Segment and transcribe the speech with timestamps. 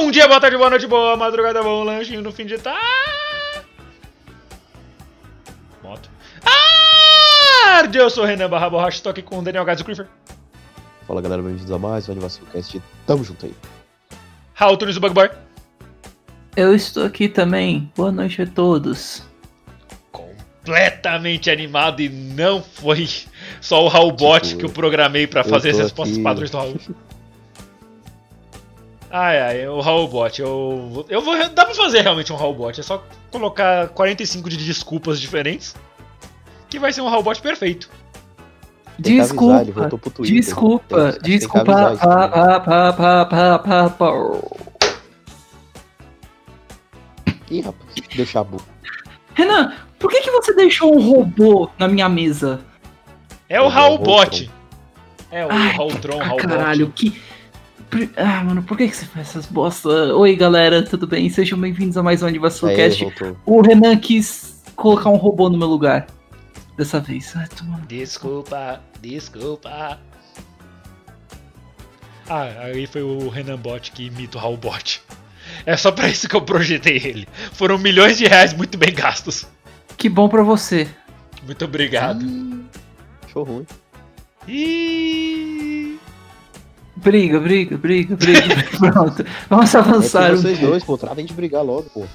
[0.00, 2.78] Bom dia, boa tarde, boa noite, boa madrugada, bom lanchinho no fim de tarde.
[5.82, 6.08] Moto.
[6.40, 7.98] Tarde!
[7.98, 10.08] Eu sou o Renan Barra Borracha, estou aqui com o Daniel Gades Clifford,
[11.06, 12.80] Fala galera, bem-vindos a mais um Animação Cast.
[13.06, 13.54] Tamo junto aí.
[14.54, 15.30] Raul Tunes do Bug Boy,
[16.54, 17.90] Eu estou aqui também.
[17.96, 19.22] Boa noite a todos.
[20.12, 23.08] completamente animado e não foi
[23.60, 26.56] só o Raul Bot Tipo, que eu programei pra eu fazer respostas aqui- padrões do
[26.56, 26.76] Raul.
[29.10, 31.34] Ai, ai, o Raul Bot, eu, eu vou.
[31.50, 35.74] Dá pra fazer realmente um Raul Bot, é só colocar 45 de desculpas diferentes
[36.68, 37.88] que vai ser um Raul Bot perfeito.
[38.98, 39.64] Desculpa.
[40.22, 41.76] Desculpa, desculpa.
[41.76, 42.36] avisar isso pá, também.
[42.36, 44.12] pá, pá, pá, pá, pá, pá.
[47.50, 48.64] Ih, rapaz, deixar a boca.
[49.34, 52.60] Renan, por que, que você deixou um robô na minha mesa?
[53.48, 54.50] É o É o Raul Raul Bot.
[55.30, 57.20] É o Ai, Raul Tron, Ah, Raul caralho, que.
[58.16, 59.88] Ah, mano, por que, que você faz essas bosta?
[60.14, 61.28] Oi, galera, tudo bem?
[61.30, 63.02] Sejam bem-vindos a mais um Animação Aí, Cast.
[63.02, 63.36] voltou.
[63.46, 66.06] O Renan quis colocar um robô no meu lugar.
[66.76, 67.34] Dessa vez.
[67.34, 69.98] Ai, toma- Desculpa, desculpa.
[72.28, 75.02] Ah, aí foi o Renan Bot que imita o Raul Bot.
[75.64, 77.26] É só pra isso que eu projetei ele.
[77.52, 79.46] Foram milhões de reais muito bem gastos.
[79.96, 80.86] Que bom pra você.
[81.44, 82.24] Muito obrigado.
[83.32, 83.66] Show ruim.
[84.46, 85.77] E
[87.02, 88.64] Briga, briga, briga, briga.
[88.92, 89.24] Pronto.
[89.48, 90.32] Vamos É avançar.
[90.32, 92.06] um vocês dois, pô, tratem de brigar logo, pô.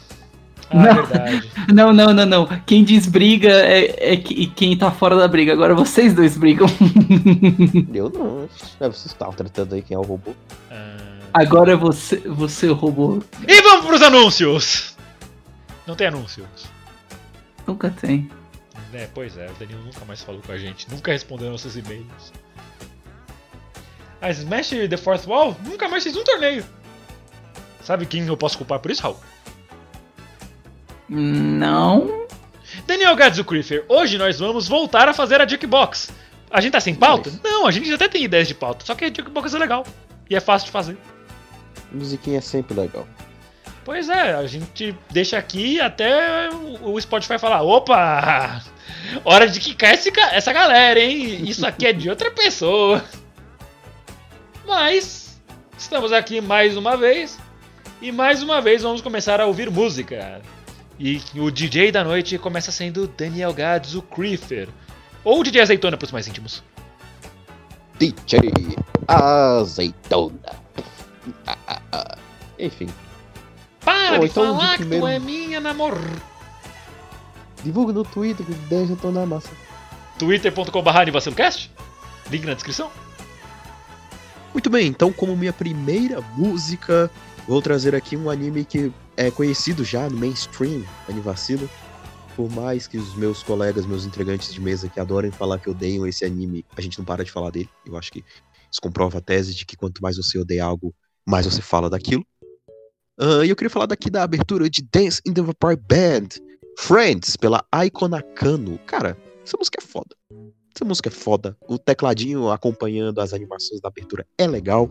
[0.69, 0.93] Ah, Não.
[1.05, 1.51] verdade.
[1.73, 2.45] Não, não, não, não.
[2.65, 5.53] Quem diz briga é, é que- quem tá fora da briga.
[5.53, 6.67] Agora vocês dois brigam.
[7.93, 8.49] Eu não.
[8.79, 10.31] É, vocês estavam tratando aí quem é o robô.
[10.71, 10.97] Ah.
[11.33, 13.21] Agora você, você roubou.
[13.47, 14.95] E vamos pros anúncios!
[15.87, 16.45] Não tem anúncios.
[17.67, 18.29] Nunca tem.
[18.93, 22.31] É, pois é, o Danilo nunca mais falou com a gente, nunca respondeu nossos e-mails.
[24.23, 26.63] A Smash The Fourth Wall nunca mais fez um torneio.
[27.81, 29.17] Sabe quem eu posso culpar por isso, Raul?
[31.09, 32.25] Não.
[32.87, 36.09] Daniel Gadzucrifer, hoje nós vamos voltar a fazer a Jukebox.
[36.49, 37.33] A gente tá sem pauta?
[37.43, 39.85] Não, a gente até tem ideias de pauta, só que a Jukebox é legal.
[40.29, 40.97] E é fácil de fazer.
[41.91, 43.05] Musiquinha é sempre legal.
[43.83, 46.49] Pois é, a gente deixa aqui até
[46.81, 48.63] o Spotify falar: opa!
[49.25, 51.43] Hora de quicar esse essa galera, hein?
[51.43, 53.03] Isso aqui é de outra pessoa.
[54.65, 55.39] Mas,
[55.77, 57.37] estamos aqui mais uma vez.
[58.01, 60.41] E mais uma vez vamos começar a ouvir música.
[60.99, 64.69] E o DJ da noite começa sendo Daniel Gadzo Creefer.
[65.23, 66.63] Ou DJ Azeitona para os mais íntimos.
[67.97, 68.39] DJ
[69.07, 70.39] Azeitona.
[71.47, 72.17] Ah, ah, ah.
[72.59, 72.87] Enfim,
[73.83, 75.97] Para de então, de falar que primeiro- tu é minha namor.
[77.63, 79.49] divulga no Twitter que 10 já estão na massa.
[80.19, 81.69] twitter.com.br?
[82.29, 82.91] Link na descrição.
[84.53, 87.09] Muito bem, então como minha primeira música,
[87.47, 91.67] vou trazer aqui um anime que é conhecido já no mainstream, Anivacilo.
[92.35, 96.05] Por mais que os meus colegas, meus entregantes de mesa que adorem falar que odeiam
[96.05, 97.69] esse anime, a gente não para de falar dele.
[97.85, 98.23] Eu acho que
[98.71, 100.93] isso comprova a tese de que quanto mais você odeia algo,
[101.27, 102.25] mais você fala daquilo.
[103.19, 106.29] Ah, E eu queria falar daqui da abertura de Dance in the Vampire Band,
[106.77, 108.79] Friends, pela Aiko Nakano.
[108.85, 110.15] Cara, essa música é foda.
[110.75, 111.55] Essa música é foda.
[111.67, 114.89] O tecladinho acompanhando as animações da abertura é legal.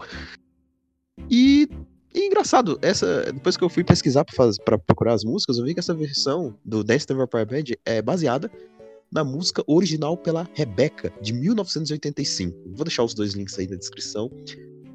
[1.29, 1.69] E,
[2.15, 4.25] e engraçado, essa depois que eu fui pesquisar
[4.65, 8.01] pra procurar as músicas, eu vi que essa versão do Dance the Vampire Band é
[8.01, 8.51] baseada
[9.13, 12.57] na música original pela Rebecca, de 1985.
[12.75, 14.31] Vou deixar os dois links aí na descrição.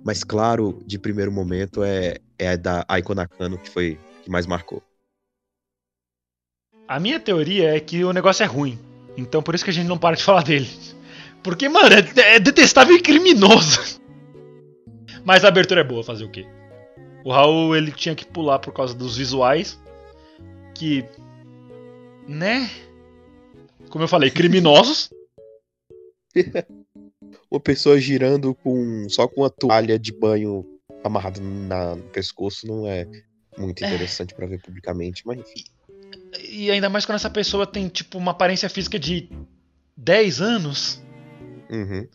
[0.04, 4.48] Mas claro, de primeiro momento é, é a da Aiko Nakano que foi que mais
[4.48, 4.81] marcou.
[6.88, 8.80] A minha teoria é que o negócio é ruim.
[9.18, 10.69] Então por isso que a gente não para de falar dele.
[11.44, 14.00] Porque, mano, é, é detestável e criminoso.
[15.25, 16.46] Mas a abertura é boa, fazer o quê?
[17.25, 19.80] O Raul ele tinha que pular por causa dos visuais.
[20.75, 21.04] Que.
[22.28, 22.69] Né?
[23.90, 25.10] Como eu falei, criminosos.
[27.50, 30.66] Uma pessoa girando com só com uma toalha de banho
[31.04, 33.08] amarrada na- no pescoço não é
[33.58, 33.88] muito É.
[33.88, 35.64] interessante pra ver publicamente, mas enfim.
[36.50, 39.29] E ainda mais quando essa pessoa tem, tipo, uma aparência física de
[39.95, 41.01] 10 anos.
[41.69, 42.07] Uhum.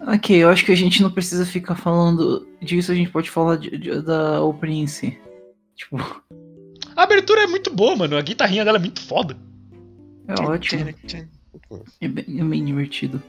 [0.00, 3.56] Ok, eu acho que a gente não precisa ficar falando disso, a gente pode falar
[3.56, 4.38] de- de- da
[4.68, 5.18] em si.
[5.74, 5.96] Tipo,
[6.94, 8.16] A abertura é muito boa, mano.
[8.16, 9.36] A guitarrinha dela é muito foda.
[10.28, 10.88] é ótimo.
[12.00, 13.22] É bem, é bem divertido.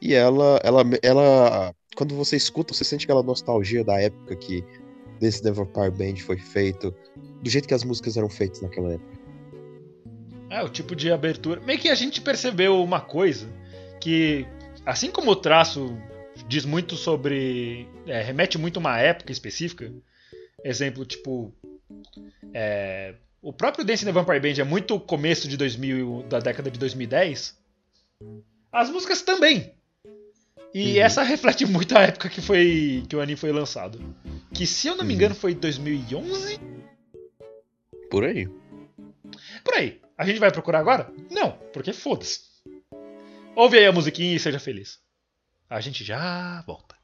[0.00, 4.64] E ela, ela, ela, quando você escuta, você sente aquela nostalgia da época que
[5.20, 6.94] desse The Vampire Band foi feito,
[7.42, 9.20] do jeito que as músicas eram feitas naquela época.
[10.48, 11.60] É, o tipo de abertura.
[11.60, 13.46] Meio que a gente percebeu uma coisa
[14.00, 14.46] que,
[14.84, 15.96] assim como o traço
[16.48, 17.86] diz muito sobre.
[18.06, 19.92] é, remete muito a uma época específica.
[20.64, 21.54] Exemplo, tipo.
[22.52, 26.70] é, o próprio Dance in the Vampire Band é muito começo de 2000, da década
[26.70, 27.56] de 2010.
[28.72, 29.72] As músicas também.
[30.72, 31.02] E Uhum.
[31.04, 33.98] essa reflete muito a época que foi que o anime foi lançado.
[34.54, 35.16] Que se eu não me Uhum.
[35.16, 36.58] engano foi 2011
[38.10, 38.48] Por aí.
[39.64, 40.00] Por aí.
[40.18, 41.12] A gente vai procurar agora?
[41.30, 42.40] Não, porque foda-se.
[43.56, 44.98] Ouve aí a musiquinha e seja feliz.
[45.68, 46.96] A gente já volta.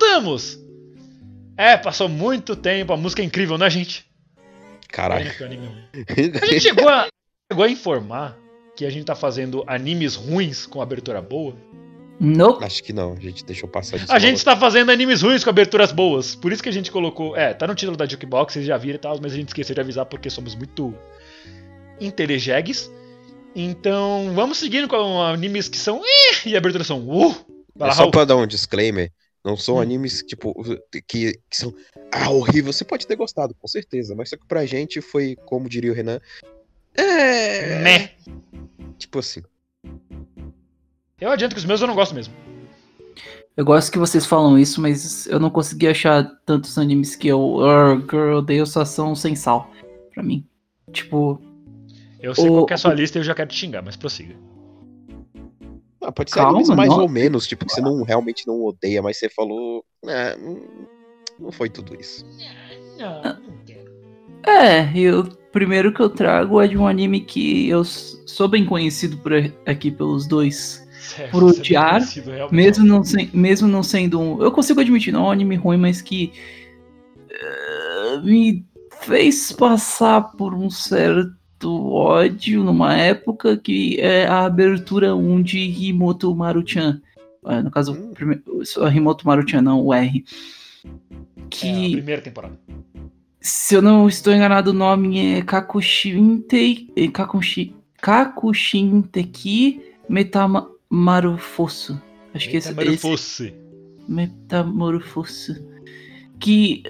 [0.00, 0.58] Voltamos!
[1.58, 4.06] É, passou muito tempo, a música é incrível, né, gente?
[4.88, 5.30] Caralho.
[6.40, 7.06] A gente chegou a,
[7.52, 8.36] chegou a informar
[8.74, 11.54] que a gente tá fazendo animes ruins com abertura boa.
[12.18, 12.64] Nope.
[12.64, 14.12] Acho que não, a gente deixou passar disso.
[14.12, 16.34] A gente está fazendo animes ruins com aberturas boas.
[16.34, 17.36] Por isso que a gente colocou.
[17.36, 19.74] É, tá no título da Jukebox, vocês já viram e tal, mas a gente esqueceu
[19.74, 20.94] de avisar porque somos muito
[22.00, 22.90] intelijegues.
[23.54, 26.00] Então, vamos seguindo com animes que são.
[26.02, 27.00] Ih, e aberturas são.
[27.00, 27.34] Uh!
[27.76, 28.10] Vai É lá, só Raul.
[28.10, 29.10] pra dar um disclaimer,
[29.44, 29.80] não são Hum.
[29.80, 30.54] animes tipo
[31.06, 31.74] que, que são
[32.12, 32.72] ah, horrível.
[32.72, 35.94] Você pode ter gostado, com certeza, mas só que pra gente foi, como diria o
[35.94, 36.20] Renan,
[36.94, 38.10] é, Meh.
[38.98, 39.42] tipo assim.
[41.20, 42.34] Eu adianto que os meus eu não gosto mesmo.
[43.56, 47.60] Eu gosto que vocês falam isso, mas eu não consegui achar tantos animes que eu,
[47.60, 49.70] "Arr, girl, odeio só são sem sal.
[50.14, 50.46] Pra mim.
[50.92, 51.40] Tipo,
[52.22, 53.82] Eu sei O- qual que é a sua lista e eu já quero te xingar,
[53.82, 54.34] mas prossiga.
[56.02, 59.02] Ah, pode ser Calma, mais não- ou menos, tipo, que você não realmente não odeia,
[59.02, 59.84] mas você falou,
[60.38, 60.60] hum,
[61.38, 62.24] não foi tudo isso.
[63.66, 63.90] Quero.
[64.46, 68.64] É, e o primeiro que eu trago é de um anime que eu sou bem
[68.64, 69.32] conhecido por
[69.66, 70.86] aqui pelos dois.
[71.00, 72.00] Sério, Por é odiar.
[72.50, 74.42] Mesmo não, sen- mesmo não sendo um.
[74.42, 76.32] Eu consigo admitir, não é um anime ruim, mas que.
[77.30, 78.64] eh, me
[79.02, 81.32] fez passar por um certo
[81.68, 87.00] ódio numa época que é a abertura 1 de Himoto Maruchan.
[87.44, 88.12] Ah, No caso, Hum.
[88.64, 90.24] só Himoto Maruchan, não, o R.
[90.84, 91.92] É, a Que.
[91.92, 92.58] primeira temporada.
[93.40, 96.88] Se eu não estou enganado, o nome é Kakushintei.
[96.96, 102.00] eh, Kakushi, Kakushinteki Metamorfoso.
[102.34, 103.54] Acho que esse, esse Metamorfose.
[104.08, 105.54] Metamorfoso.
[106.38, 106.82] Que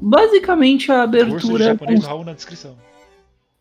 [0.00, 1.64] basicamente a Curso de abertura.
[1.64, 2.76] japonês do Raul na descrição.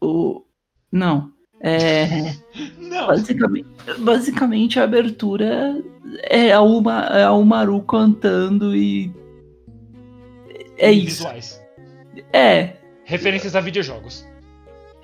[0.01, 0.43] O,
[0.91, 1.31] não.
[1.61, 2.35] É.
[2.77, 3.07] Não.
[3.07, 3.67] Basicamente,
[3.99, 5.81] basicamente a abertura
[6.23, 9.11] é a, Uma, é a Umaru cantando e.
[10.77, 11.23] É isso.
[11.23, 11.61] Visuais.
[12.33, 12.77] É.
[13.05, 14.27] Referências a videojogos.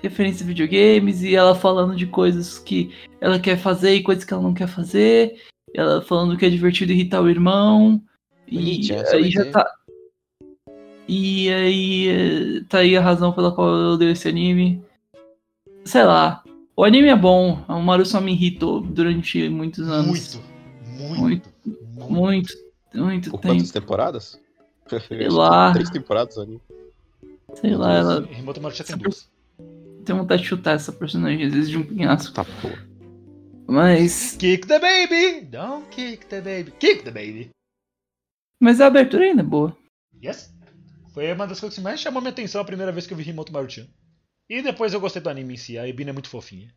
[0.02, 4.32] referência a videogames e ela falando de coisas que ela quer fazer e coisas que
[4.32, 5.40] ela não quer fazer.
[5.74, 8.02] Ela falando que é divertido irritar o irmão.
[8.46, 9.70] E Bonitinha, essa aí já tá.
[11.06, 14.82] E aí eh, tá aí a razão pela qual eu odeio esse anime.
[15.88, 16.44] Sei lá.
[16.76, 17.64] O anime é bom.
[17.66, 20.36] O Maru só me irritou durante muitos anos.
[20.86, 21.18] Muito.
[21.18, 21.18] Muito.
[21.18, 22.08] Muito.
[22.10, 22.54] Muito,
[22.94, 23.54] muito Por tempo.
[23.54, 24.40] quantas temporadas?
[25.08, 25.72] Sei lá.
[25.72, 26.60] Três temporadas ali.
[27.54, 29.30] Sei lá, ela Remoto Maruchan tem Essa duas.
[30.04, 32.32] tem vontade de chutar essa personagem, às vezes de um pinhaço.
[32.34, 32.86] Tá porra.
[33.66, 34.36] Mas.
[34.38, 35.46] Kick the baby!
[35.46, 36.70] Don't kick the baby.
[36.78, 37.48] Kick the baby.
[38.60, 39.74] Mas a abertura ainda é boa.
[40.22, 40.54] Yes.
[41.14, 43.24] Foi uma das coisas que mais chamou minha atenção a primeira vez que eu vi
[43.24, 43.86] Remoto Maruchan.
[44.48, 45.78] E depois eu gostei do anime em si.
[45.78, 46.74] A Ebina é muito fofinha.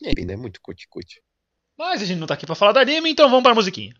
[0.00, 0.36] E aí, né?
[0.36, 1.22] Muito cuti-cuti.
[1.78, 3.94] Mas a gente não tá aqui pra falar do anime, então vamos pra musiquinha.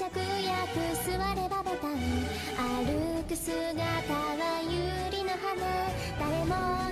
[0.00, 0.16] 芍薬
[1.04, 2.00] 座ればボタン
[2.56, 4.72] 歩く姿は百
[5.12, 5.60] 合の花。
[6.18, 6.89] 誰も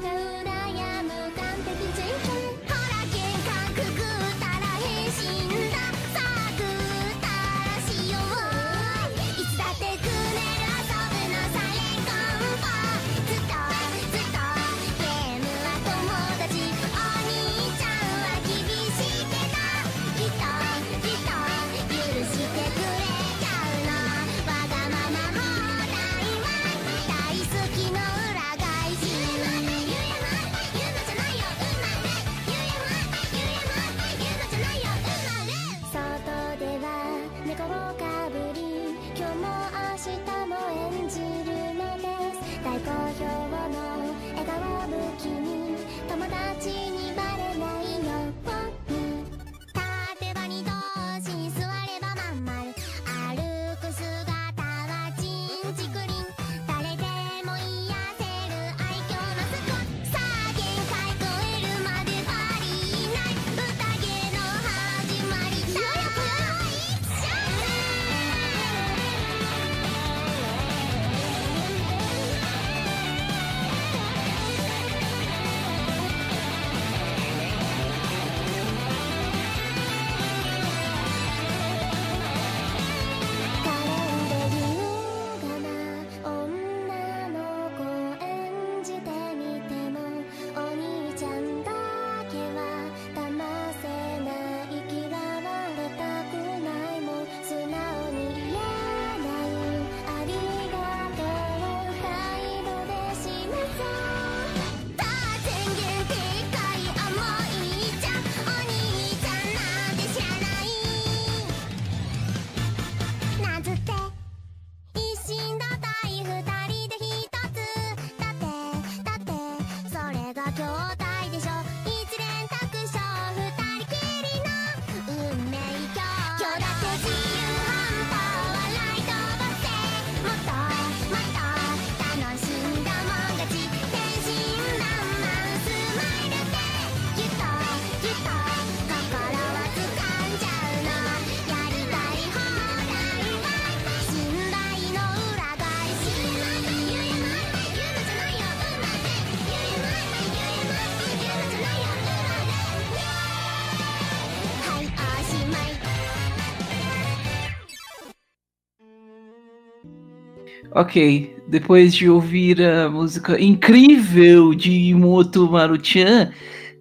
[160.78, 166.32] Ok, depois de ouvir a música incrível de Moto Maruchan,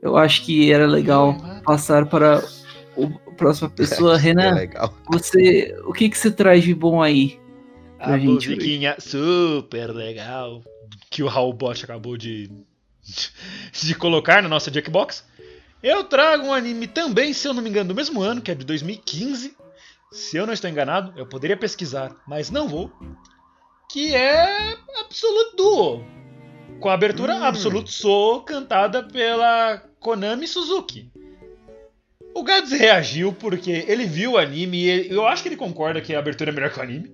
[0.03, 2.43] eu acho que era legal passar para
[2.95, 4.13] o- a próxima pessoa.
[4.17, 4.93] É Renan, legal.
[5.09, 7.39] você, o que, que você traz de bom aí?
[7.97, 10.61] A gente musiquinha super legal
[11.09, 12.51] que o Raul Bot acabou de,
[13.81, 15.23] de colocar na nossa Jackbox.
[15.81, 18.55] Eu trago um anime também, se eu não me engano, do mesmo ano, que é
[18.55, 19.55] de 2015.
[20.11, 22.91] Se eu não estou enganado, eu poderia pesquisar, mas não vou.
[23.89, 26.03] Que é Absolute Duo.
[26.79, 27.43] Com a abertura Hum.
[27.43, 31.11] Absolute Soul cantada pela Konami Suzuki.
[32.35, 36.13] O Gads reagiu porque ele viu o anime e eu acho que ele concorda que
[36.13, 37.11] a abertura é melhor que o anime.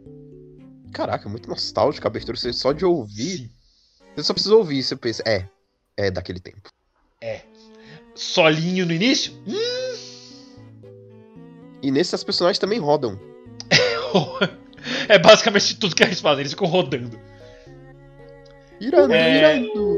[0.92, 2.38] Caraca, muito nostálgico a abertura.
[2.38, 3.38] Você só de ouvir.
[3.38, 3.50] Sim.
[4.16, 5.48] Você só precisa ouvir, você pensa, é,
[5.98, 6.70] é daquele tempo.
[8.14, 9.34] solinho no início.
[9.48, 9.96] Hum,
[11.82, 13.20] E nesse as personagens também rodam.
[15.10, 17.20] é basicamente tudo que eles fazem, eles ficam rodando.
[18.80, 19.58] Irando, É.
[19.58, 19.94] irando.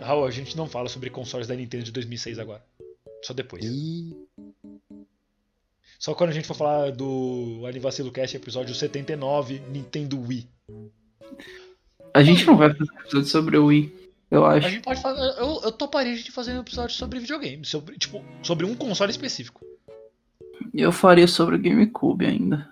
[0.00, 2.62] Raul, a gente não fala sobre consoles da Nintendo de 2006 agora.
[3.22, 3.64] Só depois.
[3.64, 4.16] E...
[5.98, 10.48] Só quando a gente for falar do Anivacilo Cast, episódio 79, Nintendo Wii.
[12.12, 14.68] A gente não vai fazer episódio sobre o Wii, eu A acho.
[14.68, 15.40] gente pode fazer.
[15.40, 17.64] Eu, eu toparia a gente fazer um episódio sobre videogame.
[17.64, 19.64] Sobre, tipo, sobre um console específico.
[20.74, 22.68] Eu faria sobre o GameCube ainda.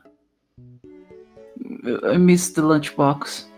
[2.12, 3.48] I miss the lunchbox.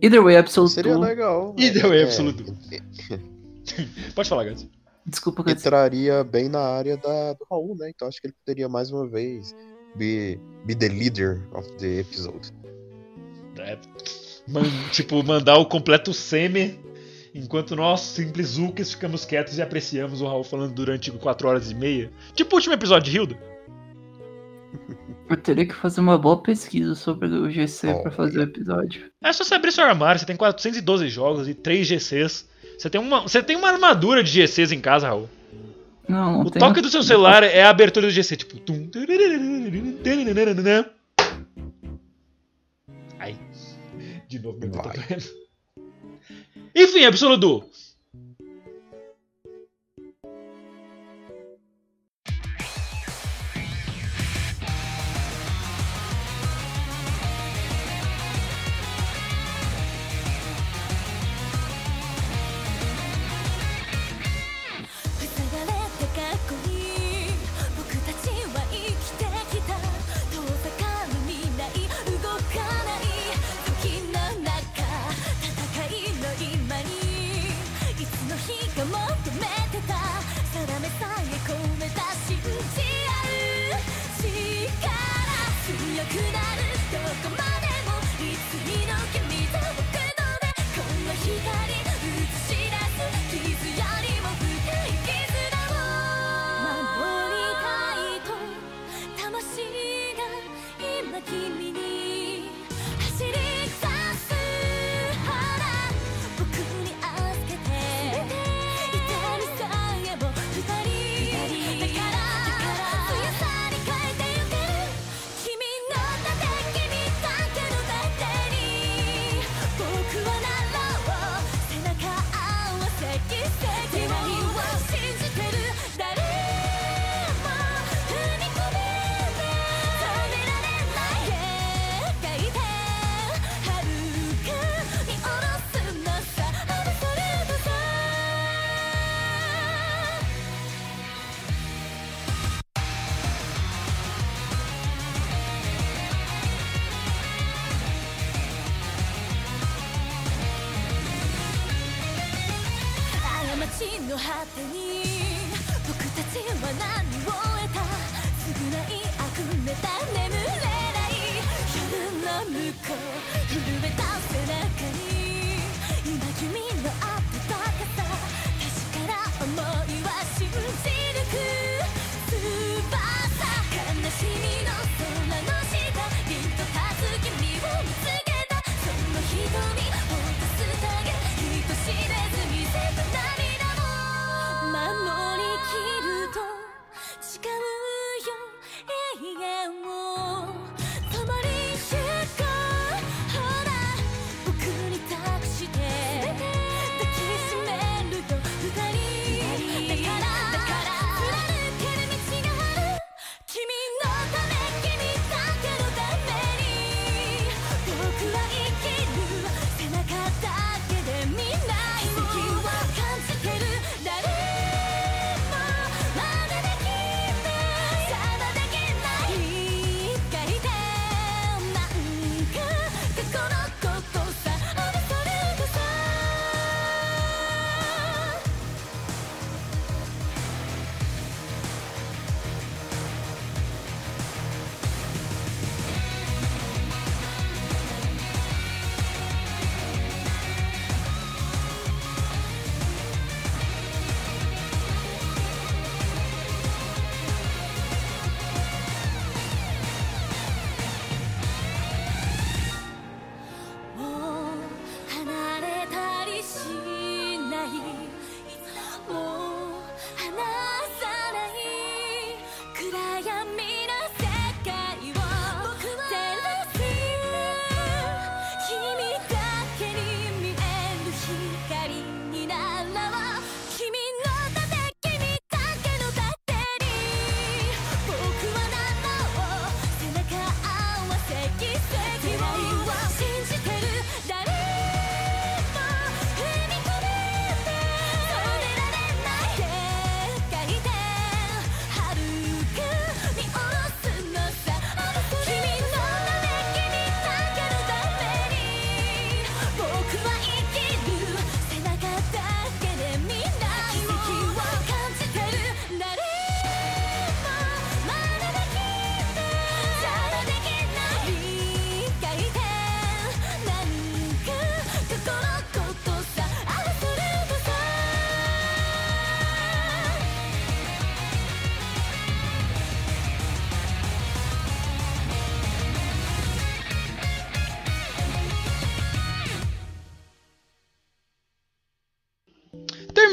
[0.00, 1.54] Either way, Absolute Seria legal.
[1.58, 2.44] Either way, É, Absolute
[4.14, 4.68] Pode falar, Gats.
[5.04, 5.64] Desculpa, é, Gats.
[5.64, 7.90] entraria bem na área da, do Raul, né?
[7.90, 9.54] Então acho que ele poderia mais uma vez
[9.96, 12.52] be, be the leader of the episode.
[13.58, 13.76] É,
[14.46, 14.62] man-
[14.92, 16.78] tipo, mandar o completo seme,
[17.38, 21.74] enquanto nós, simples Zucas, ficamos quietos e apreciamos o Raul falando durante 4 horas e
[21.74, 22.10] meia.
[22.34, 23.38] Tipo o último episódio de Hilda.
[25.28, 28.10] Eu teria que fazer uma boa pesquisa sobre o GC pra Olha.
[28.10, 29.10] fazer o episódio.
[29.22, 32.48] É só você abrir seu armário, você tem 412 jogos e 3 GCs.
[32.78, 35.28] Você tem uma, você tem uma armadura de GCs em casa, Raul.
[36.08, 38.58] Não, não O toque do seu celular é a abertura do GC, tipo.
[38.60, 38.88] tum,
[43.18, 43.36] Ai.
[44.26, 44.72] De novo, meu.
[46.74, 47.68] Enfim, Absoluto.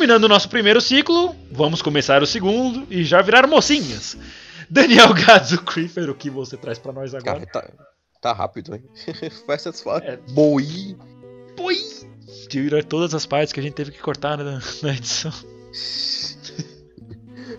[0.05, 4.15] Terminando o nosso primeiro ciclo, vamos começar o segundo e já virar mocinhas.
[4.69, 7.43] Daniel Gadzo Creeper, o que você traz pra nós agora?
[7.47, 7.87] Cara, tá,
[8.21, 8.83] tá rápido, hein?
[9.49, 10.05] As fuck.
[10.05, 10.17] É.
[10.29, 10.95] Boi.
[11.57, 11.77] Boi!
[12.47, 15.33] Tira todas as partes que a gente teve que cortar na, na edição.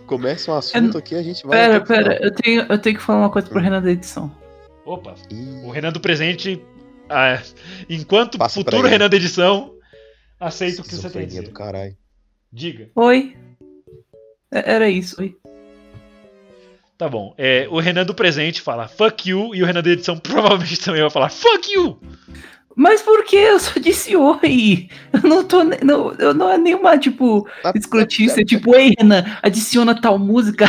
[0.07, 1.59] Começa um assunto aqui, a gente vai.
[1.59, 4.33] Pera, pera, eu tenho, eu tenho que falar uma coisa pro Renan da edição.
[4.85, 6.65] Opa, Ih, o Renan do presente,
[7.09, 7.43] ah,
[7.91, 8.87] enquanto Passa futuro.
[8.87, 9.75] Renan da edição,
[10.39, 11.97] aceito o que você tem do caralho.
[12.53, 12.91] Diga.
[12.95, 13.37] Oi.
[14.53, 15.37] É- Era isso, oi.
[16.99, 17.35] Tá bom.
[17.37, 21.03] É, o Renan do presente fala fuck you e o Renan da edição provavelmente também
[21.03, 22.01] vai falar fuck you!
[22.79, 23.37] Mas por que?
[23.37, 24.89] Eu só disse oi.
[25.13, 25.65] Eu não tô.
[25.65, 30.67] Não, eu não é nenhuma, tipo, Ah, escrotista, tipo, ei, Renan, adiciona tal música.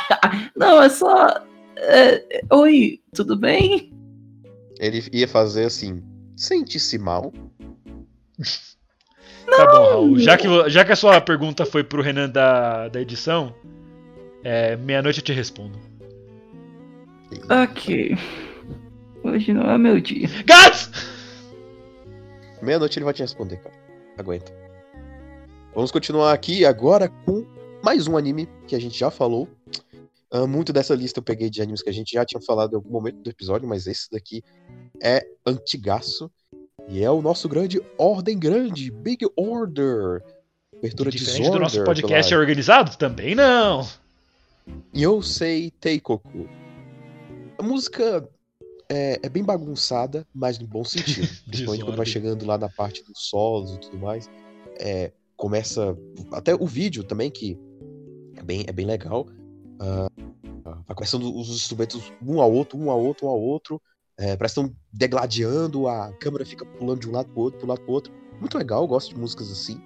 [0.56, 1.42] não, é só.
[1.76, 3.92] é, oi, tudo bem?
[4.78, 6.02] Ele ia fazer assim.
[6.36, 7.30] Sente-se mal.
[9.56, 10.18] Tá bom, Raul.
[10.18, 13.54] Já que, já que a sua pergunta foi pro Renan da, da edição,
[14.42, 15.78] é, meia-noite eu te respondo.
[17.50, 18.16] Ok.
[19.22, 20.28] Hoje não é meu dia.
[20.44, 20.90] Gats!
[22.60, 23.74] Meia-noite ele vai te responder, cara.
[24.18, 24.52] Aguenta.
[25.74, 27.46] Vamos continuar aqui agora com
[27.82, 29.48] mais um anime que a gente já falou.
[30.30, 32.76] Ah, muito dessa lista eu peguei de animes que a gente já tinha falado em
[32.76, 34.42] algum momento do episódio, mas esse daqui
[35.02, 36.30] é antigaço.
[36.88, 40.22] E é o nosso grande Ordem Grande, Big Order.
[40.76, 41.52] Abertura Diferente Disorder.
[41.52, 42.96] do nosso podcast pela organizado?
[42.96, 43.88] Também não.
[44.94, 46.48] Yosei Teikoku.
[47.58, 48.28] A música
[48.88, 51.28] é, é bem bagunçada, mas no bom sentido.
[51.46, 54.28] Principalmente quando vai chegando lá na parte dos solos e tudo mais.
[54.78, 55.96] É, começa.
[56.32, 57.58] Até o vídeo também, que
[58.36, 59.26] é bem, é bem legal.
[59.78, 60.08] Ah,
[60.86, 63.80] vai começando os instrumentos um ao outro, um ao outro, um ao outro.
[64.22, 67.68] É, parece que estão degladiando, a câmera fica pulando de um lado pro outro, pro
[67.68, 68.12] lado pro outro.
[68.38, 69.82] Muito legal, gosto de músicas assim.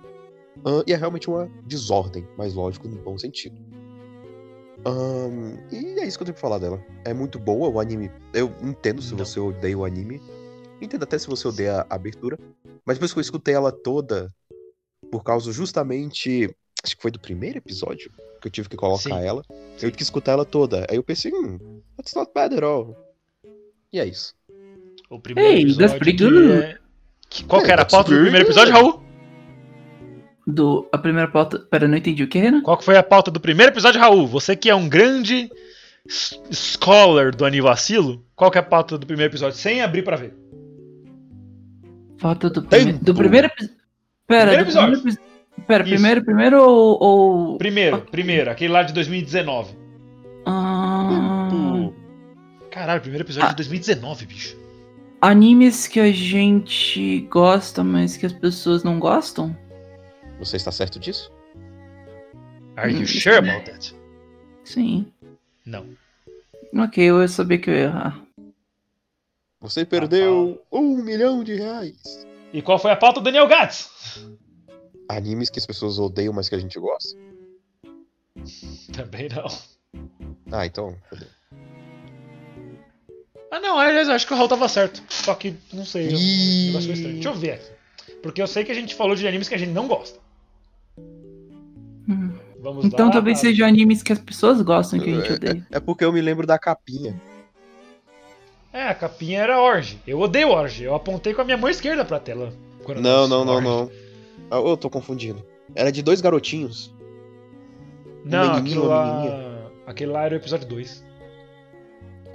[0.63, 3.57] Ah, e é realmente uma desordem, mas lógico, no bom sentido.
[4.85, 6.85] Ahn, e é isso que eu tenho pra falar dela.
[7.03, 8.11] É muito boa o anime.
[8.35, 9.25] Eu entendo se Não.
[9.25, 10.21] você odeia o anime.
[10.83, 12.39] Entendo até se você odeia a abertura.
[12.85, 14.31] Mas depois que eu escutei ela toda,
[15.11, 16.55] por causa justamente.
[16.85, 19.27] Acho que foi do primeiro episódio que eu tive que colocar Sim.
[19.27, 19.43] ela.
[19.49, 20.87] Eu tive que escutar ela toda.
[20.91, 23.06] Aí eu pensei, hum, that's not bad at all.
[23.97, 24.35] E é isso.
[25.09, 25.87] O primeiro Hey, episódio.
[25.87, 26.53] that's pretty que good.
[26.53, 26.79] é-
[27.31, 29.03] que- qual que era a pauta do primeiro episódio, Raul?
[30.47, 31.59] Do, a primeira pauta.
[31.59, 32.61] Pera, não entendi o que, Renan?
[32.61, 34.27] Qual que foi a pauta do primeiro episódio, Raul?
[34.27, 35.51] Você que é um grande
[36.53, 39.57] scholar do Anivacilo, qual que é a pauta do primeiro episódio?
[39.59, 40.35] Sem abrir pra ver.
[42.21, 43.71] Pauta do, primeiro do primeiro epi-
[44.27, 44.93] Pera, Primeiro do episódio.
[45.01, 45.21] primeiro
[45.67, 45.93] Pera, Isso.
[45.95, 47.03] primeiro, primeiro ou.
[47.03, 47.59] ou...
[47.59, 49.75] Primeiro, primeiro, aquele lá de 2019.
[50.45, 51.36] Ah,
[52.77, 53.53] Caralho, primeiro episódio Ah.
[53.53, 54.55] de 2019, bicho.
[55.23, 59.57] animes que a gente gosta, mas que as pessoas não gostam?
[60.39, 61.33] Você está certo disso?
[62.77, 63.95] Are Hum, you sure about that?
[64.63, 65.11] Sim.
[65.65, 65.87] Não.
[66.77, 68.23] Ok, eu ia saber que eu ia errar.
[69.59, 72.27] Você perdeu um milhão de reais.
[72.53, 73.89] E qual foi a pauta do Daniel Gats?
[75.09, 77.19] Animes que as pessoas odeiam, mas que a gente gosta.
[78.93, 79.47] Também não.
[80.53, 80.95] Ah, então.
[81.09, 81.27] fodeu.
[83.57, 85.03] Ah, não, aliás, eu acho que o Raul tava certo.
[85.09, 86.11] Só que, não sei, eu-
[86.67, 87.15] negócio foi estranho.
[87.15, 87.67] Deixa eu ver aqui.
[88.23, 90.19] Porque eu sei que a gente falou de animes que a gente não gosta.
[92.09, 92.33] Hum.
[92.61, 93.13] Vamos Então lá.
[93.13, 95.67] talvez sejam animes que as pessoas gostam que a gente odeia.
[95.71, 97.19] É porque eu me lembro da capinha.
[98.73, 99.99] É, a capinha era Orge.
[100.07, 100.85] Eu odeio Orge.
[100.85, 102.53] Eu apontei com a minha mão esquerda pra tela.
[103.01, 103.91] Não, não, não, não.
[104.51, 105.43] Ah, eu tô confundindo.
[105.75, 106.93] Era de dois garotinhos.
[108.25, 109.71] Não, menininho, aquilo lá...
[109.87, 111.06] Aquele lá era o episódio 2.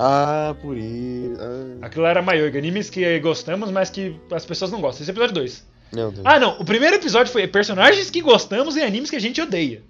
[0.03, 1.39] Ah, por isso.
[1.39, 2.57] Ah, Aquilo era Maioga.
[2.57, 5.03] Animes que gostamos, mas que as pessoas não gostam.
[5.03, 5.67] Esse é o episódio 2.
[5.93, 6.25] meu Deus.
[6.25, 6.59] Ah, não.
[6.59, 9.83] O primeiro episódio foi personagens que gostamos e animes que a gente odeia.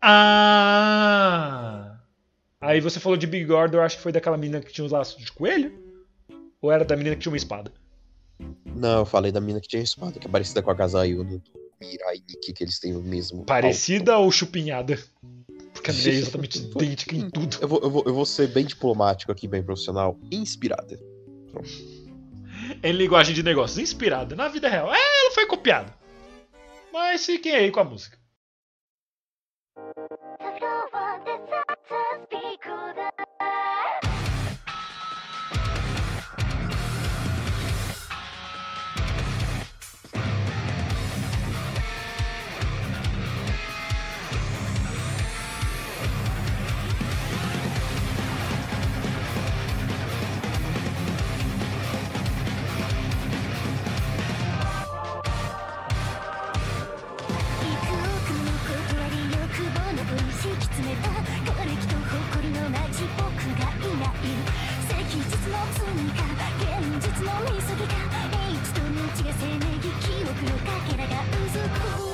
[0.00, 1.96] Ah!
[2.60, 4.92] Aí você falou de Big Order, eu acho que foi daquela menina que tinha os
[4.92, 5.78] laços de coelho?
[6.62, 7.70] Ou era da menina que tinha uma espada?
[8.64, 11.60] Não, eu falei da mina que tinha espada, que é parecida com a Gazayuno do
[11.78, 13.44] Mirai Nikki, que eles têm o mesmo.
[13.44, 14.98] Parecida ou chupinhada?
[15.90, 17.58] É exatamente idêntica em tudo.
[17.60, 20.18] Eu vou, eu, vou, eu vou ser bem diplomático aqui, bem profissional.
[20.30, 20.98] Inspirada.
[22.82, 24.92] Em linguagem de negócios, inspirada na vida real.
[24.92, 25.94] É, ela foi copiada.
[26.92, 28.18] Mas fiquem aí com a música.
[62.64, 64.24] ち僕がいない
[64.88, 66.24] 赤日の罪か
[66.58, 66.72] 現
[67.02, 67.94] 実の見過ぎか。
[68.48, 71.58] いつとの血がせめぎ記憶のかけらがうず
[72.08, 72.13] く。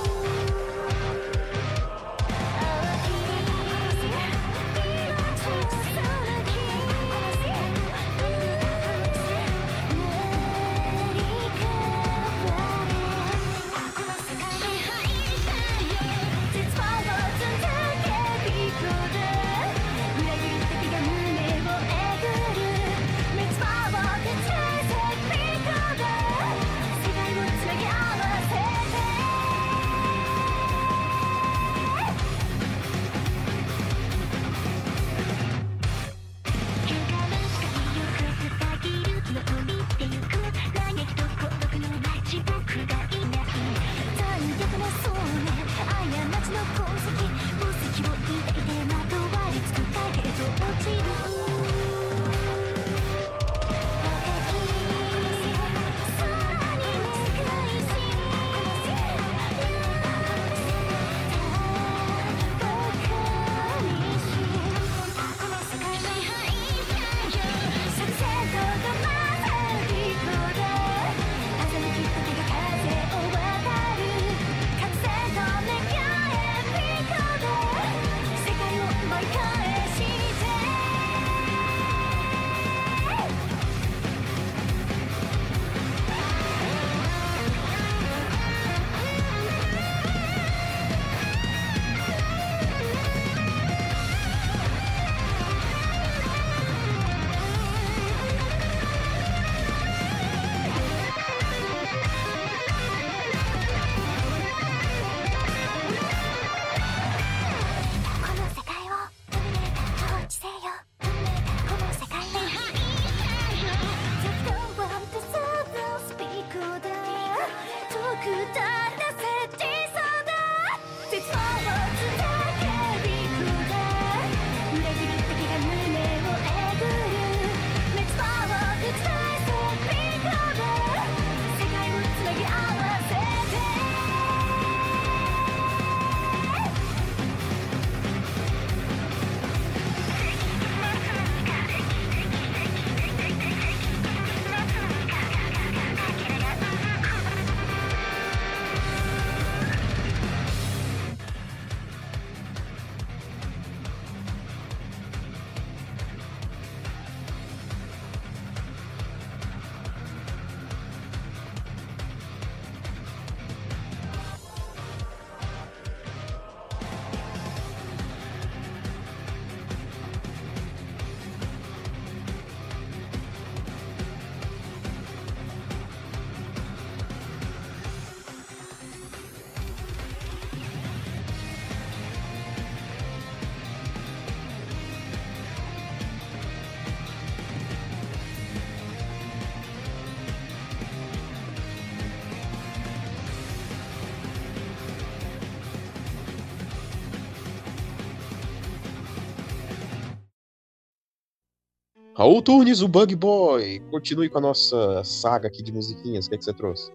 [202.20, 203.80] Raul Tunes, o Bug Boy.
[203.90, 206.26] Continue com a nossa saga aqui de musiquinhas.
[206.26, 206.92] O que, é que você trouxe?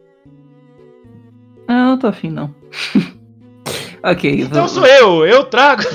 [1.67, 2.53] Ah, não tô afim, não.
[4.05, 4.71] ok, Então vamos.
[4.73, 5.81] sou eu, eu trago.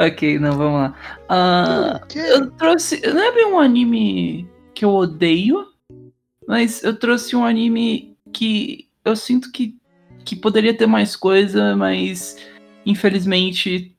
[0.00, 0.92] Ok, não, vamos
[1.28, 2.00] lá.
[2.08, 2.20] Quê?
[2.20, 3.00] eu trouxe.
[3.04, 5.66] Não é bem um anime que eu odeio,
[6.46, 9.76] mas eu trouxe um anime que eu sinto que,
[10.24, 12.36] que poderia ter mais coisa, mas
[12.86, 13.92] infelizmente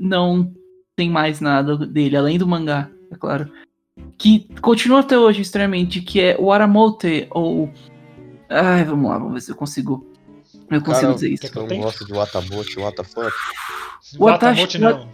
[0.00, 0.50] não
[0.96, 3.50] tem mais nada dele, além do mangá, é claro.
[4.18, 7.70] Que continua até hoje extremamente, que é o Aramote, ou.
[8.48, 10.06] Ai, vamos lá, vamos ver se eu consigo.
[10.70, 11.50] Eu consigo Cara, dizer isso.
[11.52, 13.32] que eu Não gosta de Watamote, Watafuck.
[14.18, 15.08] O Atashi- Watamote não.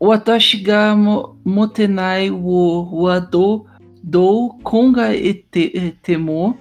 [0.00, 3.64] Watashi ga mo- motenai wo wado
[4.02, 6.58] do konga ete, etemo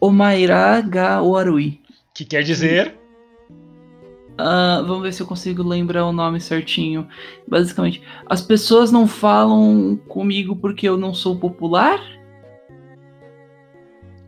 [0.00, 1.80] omaira ga warui.
[2.14, 2.96] Que quer dizer.
[4.36, 7.06] Ah, vamos ver se eu consigo lembrar o nome certinho.
[7.46, 12.00] Basicamente, as pessoas não falam comigo porque eu não sou popular?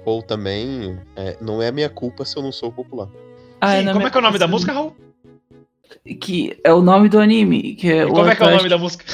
[0.04, 3.08] Ou também, é, não é minha culpa se eu não sou popular.
[3.60, 4.96] Ah, Sim, na como minha é que é o nome da música, Raul?
[6.20, 7.74] Que é o nome do anime.
[7.74, 9.04] Que é E como é que é o nome da música?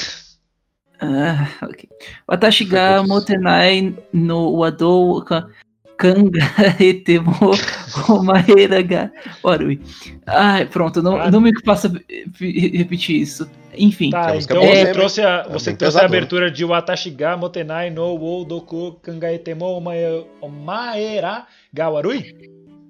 [1.01, 1.89] Ah, ok.
[2.29, 5.25] Watashi ga motenai no wado
[5.97, 7.33] Kangaetemo
[8.09, 9.11] Omaera ga
[9.43, 9.81] Warui.
[10.27, 11.31] Ai, pronto, não, Ah.
[11.31, 11.89] não me faça
[12.39, 13.49] re- repetir isso.
[13.77, 17.37] Enfim, Tá, então é você trouxe a, É você trouxe a abertura de Watashi ga
[17.37, 22.35] Motenai no Wo Doku Kangaetemo Omae- Omaera Gawarui,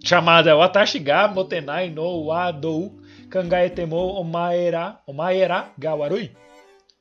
[0.03, 2.99] chamada Watashi ga Motenai no Wa Dou
[3.31, 6.33] Kangaetemo Omaera Omaera Gawarui,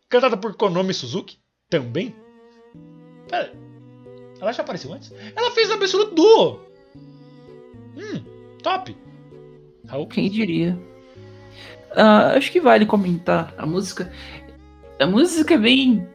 [0.10, 1.38] cantada por Konomi Suzuki,
[1.70, 2.14] também.
[3.30, 3.52] Pera,
[4.42, 5.14] ela já apareceu antes?
[5.36, 6.60] Ela fez Absolute Duo!
[7.96, 8.24] Hum,
[8.64, 8.96] top!
[9.88, 10.08] Raul?
[10.08, 10.78] quem diria?
[11.96, 14.12] Ah, acho que vale comentar a música.
[15.00, 16.08] A música é bem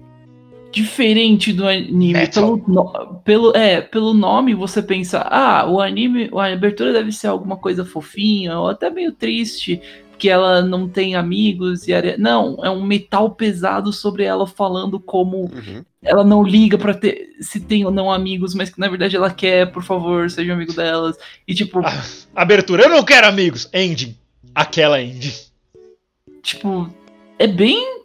[0.73, 2.13] diferente do anime.
[2.13, 2.59] Metal.
[2.59, 7.57] Pelo, pelo, é, pelo nome você pensa, ah, o anime, a abertura deve ser alguma
[7.57, 9.81] coisa fofinha, ou até meio triste,
[10.19, 14.99] que ela não tem amigos e are- não, é um metal pesado sobre ela falando
[14.99, 15.85] como Uhum.
[16.03, 19.31] ela não liga pra ter se tem ou não amigos, mas que na verdade ela
[19.31, 21.17] quer, por favor, seja amigo delas.
[21.47, 22.03] E tipo, Ah,
[22.35, 23.69] abertura, eu não quero amigos!
[23.75, 24.17] Ending.
[24.55, 25.33] Aquela ending.
[26.43, 26.89] tipo,
[27.39, 28.01] é bem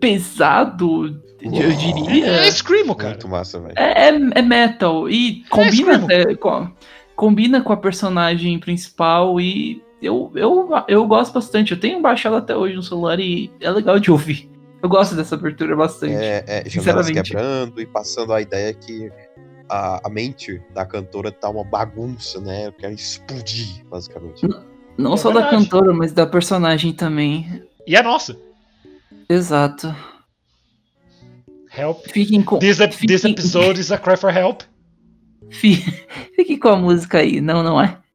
[0.00, 2.26] pesado, eu diria.
[2.26, 3.10] É Screamo, cara.
[3.10, 3.74] Muito massa, velho.
[3.76, 6.04] É, é- é metal e combina Screamo.
[6.04, 6.70] até com,
[7.16, 11.72] combina com a personagem principal e eu, eu, eu gosto bastante.
[11.72, 14.48] Eu tenho baixado até hoje no celular e é legal de ouvir.
[14.82, 16.14] Eu gosto dessa abertura bastante.
[16.14, 19.10] É, é, janelas quebrando e passando a ideia que
[19.68, 22.68] a, a mente da cantora tá uma bagunça, né?
[22.68, 24.46] Eu quero explodir, basicamente.
[24.96, 25.64] Não é só da verdade.
[25.64, 27.62] cantora, mas da personagem também.
[27.86, 28.36] E a nossa.
[29.28, 29.94] Exato.
[31.76, 32.06] Help.
[32.08, 34.62] Fiquem com, This, ep- this fiquem- episode is a cry for help.
[35.50, 35.76] fi-
[36.34, 38.07] fiquem com a música aí, não, não é?「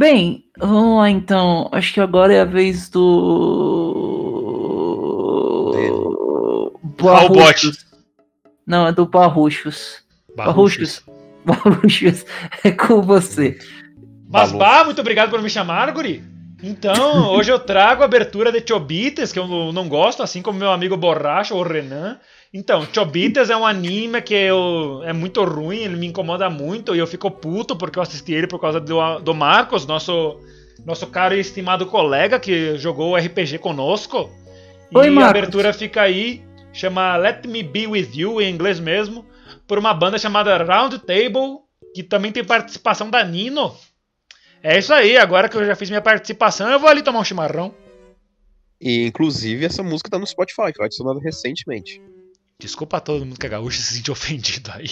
[0.00, 1.68] Bem, vamos lá então.
[1.70, 3.12] Acho que agora é a vez do.
[6.98, 7.84] Barruchos.
[8.66, 10.02] Não, é do Barruchos.
[10.34, 11.04] Barruchos.
[11.44, 12.24] Barruchos.
[12.64, 13.58] É com você.
[14.26, 16.24] Mas bah, muito obrigado por me chamar, Guri.
[16.62, 20.70] Então, hoje eu trago a abertura de Chobites, que eu não- gosto, assim como meu
[20.70, 22.18] amigo Borracha, o Renan.
[22.52, 26.98] Então, Chobites é um anime que eu, é muito ruim, ele me incomoda muito e
[26.98, 30.38] eu fico puto porque eu assisti ele por causa do, do Marcos, nosso,
[30.84, 34.28] nosso caro e estimado colega que jogou RPG conosco.
[34.92, 35.30] Oi, e a Marcos.
[35.30, 36.42] abertura fica aí,
[36.72, 39.24] chama Let Me Be With You, em inglês mesmo,
[39.66, 41.58] por uma banda chamada Round Table,
[41.94, 43.72] que também tem participação da Nino.
[44.62, 47.24] É isso aí, agora que eu já fiz minha participação, eu vou ali tomar um
[47.24, 47.74] chimarrão.
[48.80, 52.00] E inclusive essa música tá no Spotify, foi adicionada recentemente.
[52.58, 54.88] Desculpa a todo mundo que é gaúcho se sentir ofendido aí.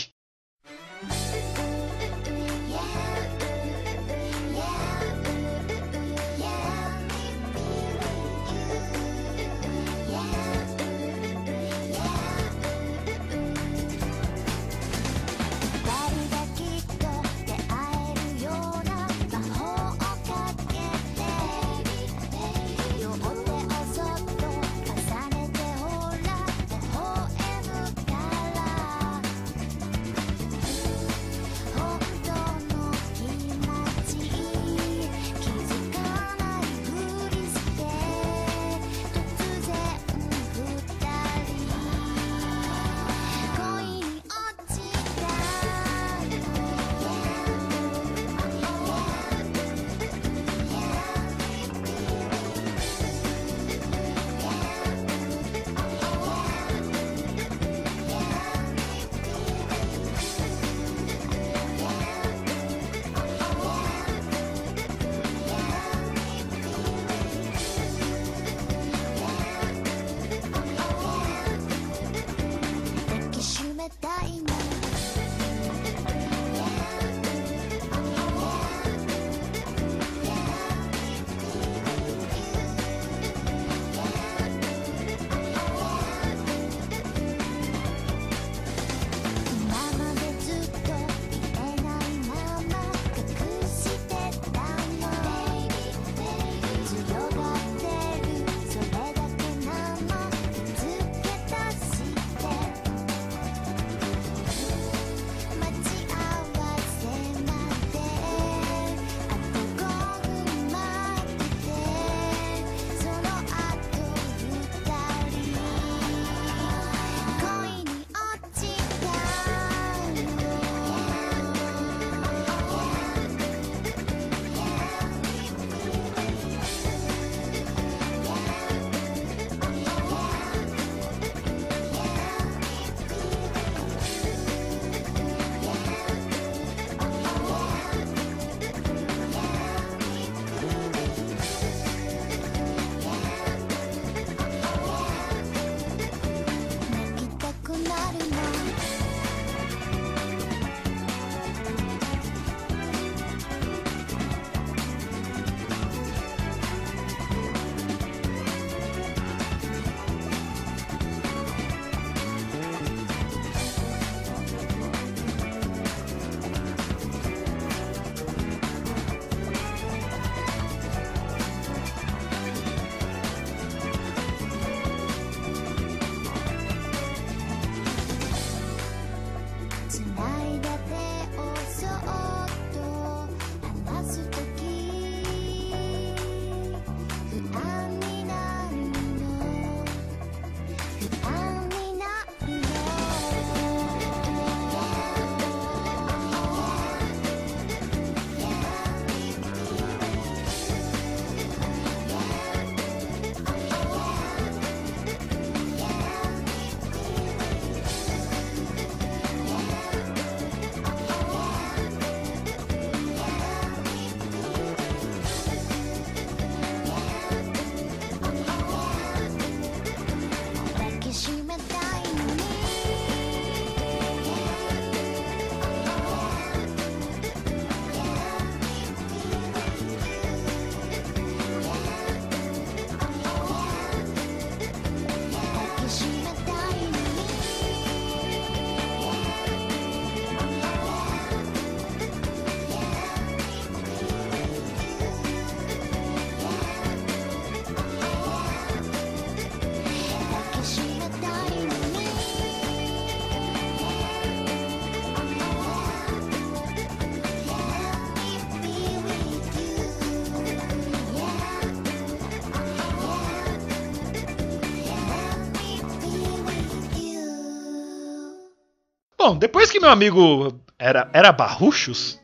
[269.29, 272.18] Bom, depois que meu amigo era, era Barruchos,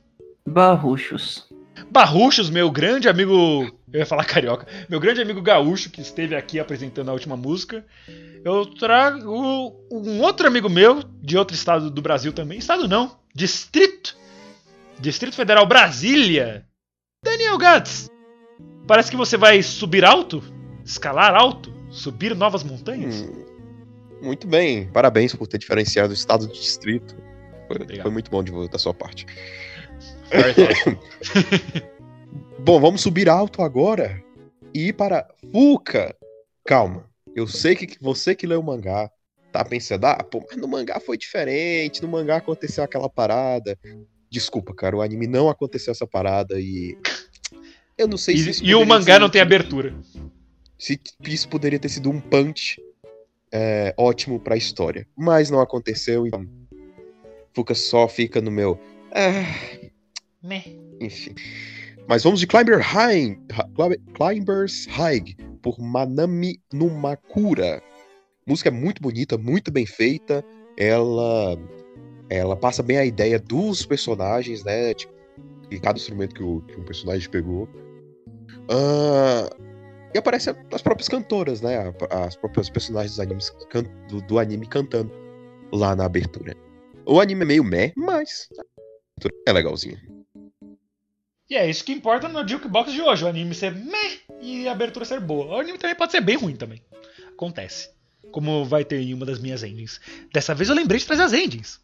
[0.49, 1.47] Barruchos.
[1.91, 3.71] Barruchos, meu grande amigo.
[3.93, 4.67] Eu ia falar carioca.
[4.89, 7.85] Meu grande amigo gaúcho que esteve aqui apresentando a última música.
[8.43, 9.31] Eu trago
[9.93, 12.57] um outro amigo meu, de outro estado do Brasil também.
[12.57, 14.17] Estado não, distrito.
[14.99, 16.65] Distrito Federal Brasília.
[17.23, 18.09] Daniel Gats.
[18.87, 20.43] Parece que você vai subir alto,
[20.83, 23.21] escalar alto, subir novas montanhas.
[23.21, 23.44] Hum,
[24.25, 24.89] muito bem.
[24.89, 27.15] Parabéns por ter diferenciado o estado do distrito.
[27.69, 29.27] Foi, foi muito bom de, da sua parte.
[32.59, 34.23] Bom, vamos subir alto agora
[34.73, 36.17] e ir para Fuca.
[36.67, 37.09] Calma.
[37.37, 39.11] Eu sei que você que leu o mangá
[39.53, 43.79] tá pensando, ah, pô, mas no mangá foi diferente, no mangá aconteceu aquela parada.
[44.31, 46.97] Desculpa, cara, o anime não aconteceu essa parada e.
[47.97, 49.95] Eu não sei se isso E, e o mangá não tem abertura.
[50.79, 52.81] se isso poderia ter sido um punch
[53.57, 55.07] é, ótimo pra história.
[55.17, 56.45] Mas não aconteceu, então.
[57.55, 58.81] Fuca só fica no meu.
[59.15, 59.91] ah,
[61.01, 61.35] enfim.
[62.09, 63.39] Mas vamos de Climber High,
[64.15, 67.79] Climbers High, por Manami Numakura.
[67.79, 70.45] A música é muito bonita, muito bem feita.
[70.77, 71.57] Ela
[72.29, 74.93] ela passa bem a ideia dos personagens, né?
[74.95, 75.15] Tipo,
[75.69, 77.69] de cada instrumento que o, que o personagem pegou.
[78.69, 79.49] Ah,
[80.15, 81.93] e aparece as próprias cantoras, né?
[82.11, 85.11] As próprias personagens dos animes can- do, do anime cantando
[85.73, 86.57] lá na abertura.
[87.05, 88.49] O anime é meio meh, mas
[89.47, 89.99] é legalzinho.
[91.51, 93.25] E é isso que importa no Jukebox de hoje.
[93.25, 95.47] O anime ser meh e a abertura ser boa.
[95.57, 96.83] O anime também pode ser bem ruim também.
[97.33, 97.91] Acontece.
[98.33, 100.01] Como vai ter em uma das minhas endings.
[100.33, 101.81] Dessa vez eu lembrei de trazer as endings.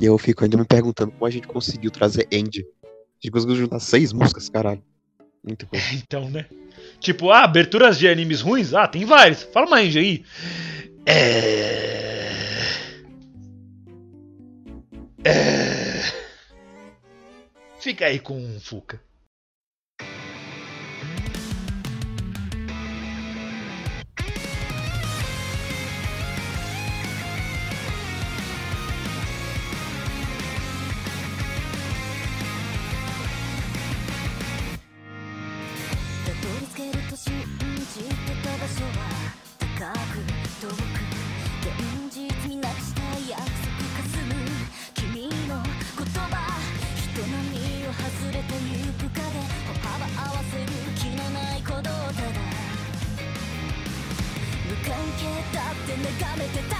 [0.00, 2.64] E eu fico ainda me perguntando como a gente conseguiu trazer End.
[2.84, 2.88] A
[3.22, 4.82] gente conseguiu juntar seis músicas, caralho.
[5.42, 5.84] Muita coisa.
[5.94, 6.46] Então, né?
[7.00, 8.74] Tipo, ah, aberturas de animes ruins?
[8.74, 9.42] Ah, tem vários.
[9.44, 10.24] Fala end aí.
[11.06, 12.28] É.
[15.24, 16.02] É.
[17.78, 19.00] Fica aí com o Fuca.
[55.88, 56.76] て眺めてた。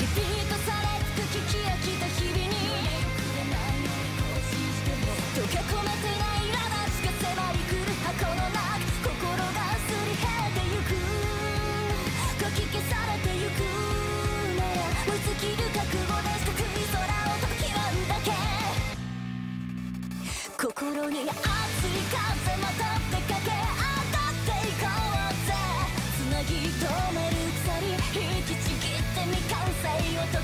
[0.00, 2.09] リピートされつく聞き飽きた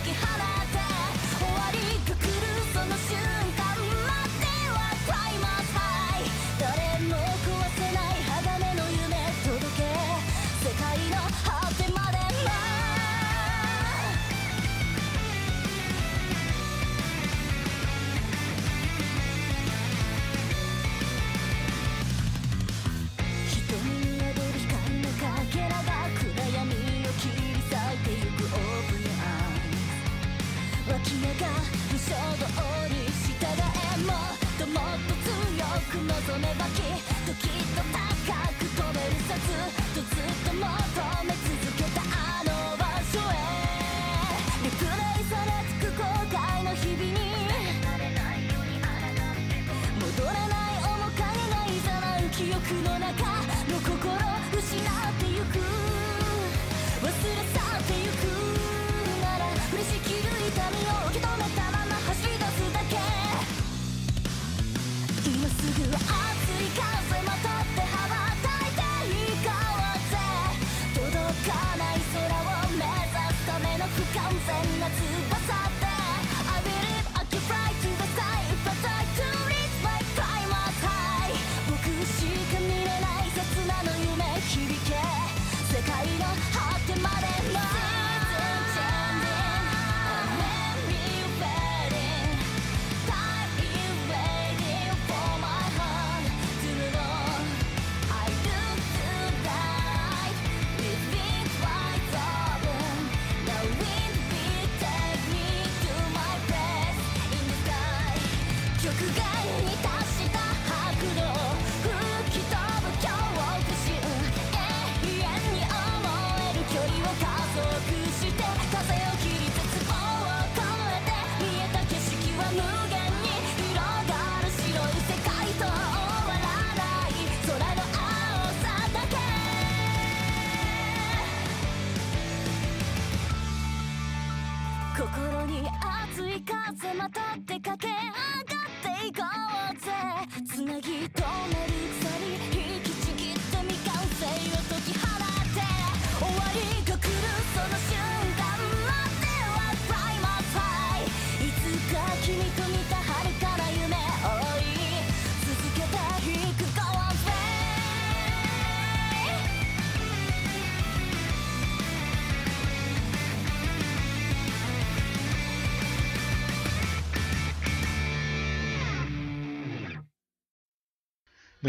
[0.07, 0.56] Get
[36.39, 36.66] めば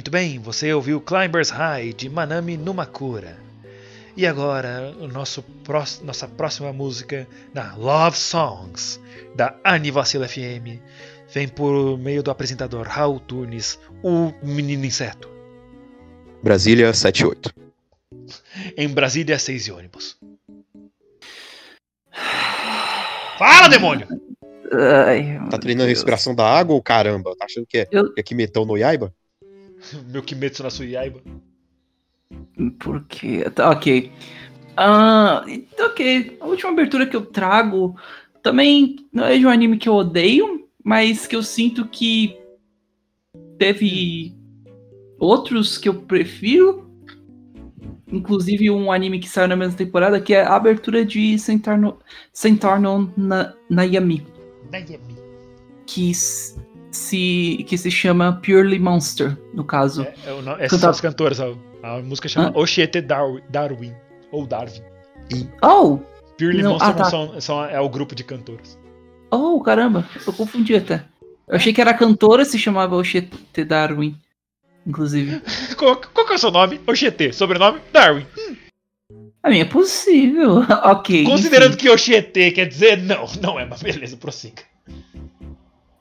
[0.08, 3.38] Muito bem, você ouviu Climbers High de Manami Numakura.
[4.16, 5.44] E agora, o nosso
[6.02, 9.02] nossa próxima música na Love Songs
[9.36, 10.80] da Anivacila FM
[11.30, 15.30] vem por meio do apresentador Raul Tunes, o Menino Inseto.
[16.42, 17.54] Brasília 78.
[18.78, 20.18] Em Brasília, 6 e ônibus.
[23.38, 24.08] Fala, demônio!
[25.06, 27.36] Ai, Tá treinando a respiração da água ou caramba?
[27.38, 29.14] Tá achando que é, Eu- que é Kimetão no Yaiba?
[30.12, 31.22] Meu Kimetsu na Suyaiba.
[32.80, 33.50] Por quê?
[33.50, 34.12] Tá, ok.
[34.76, 35.44] Ah,
[35.80, 36.38] ok.
[36.40, 37.96] A última abertura que eu trago
[38.44, 42.38] também não é de um anime que eu odeio, mas que eu sinto que
[43.58, 44.36] teve
[45.20, 46.88] outros que eu prefiro.
[48.10, 52.00] Inclusive um anime que saiu na mesma temporada, que é a abertura de Sentar no,
[52.32, 54.26] Sentar no na, Nayami,
[54.72, 55.18] Nayami.
[55.86, 56.12] que
[56.98, 60.04] se, que se chama Purely Monster, no caso.
[60.04, 61.40] É, é, o são as cantoras.
[61.40, 61.48] A,
[61.84, 62.52] a música chama?
[62.58, 63.94] Oshiete Dar- Darwin.
[64.32, 64.82] Ou Darwin.
[65.62, 66.00] Oh!
[66.38, 67.04] Purely Não, Monster ah, tá.
[67.04, 68.78] não são, são- é o grupo de cantoras.
[69.32, 71.04] Oh, caramba, eu confundi até.
[71.48, 74.16] Eu achei que era a cantora, se chamava Oxete Darwin,
[74.86, 75.42] inclusive.
[75.78, 76.80] Qual, qual que é o seu nome?
[76.86, 77.34] Oxiete.
[77.34, 77.80] Sobrenome?
[77.92, 78.26] Darwin.
[79.44, 80.58] A minha é possível.
[80.84, 81.24] ok.
[81.24, 81.80] Considerando enfim.
[81.80, 84.64] que Oxiete quer dizer não, não é, mas beleza, prossiga.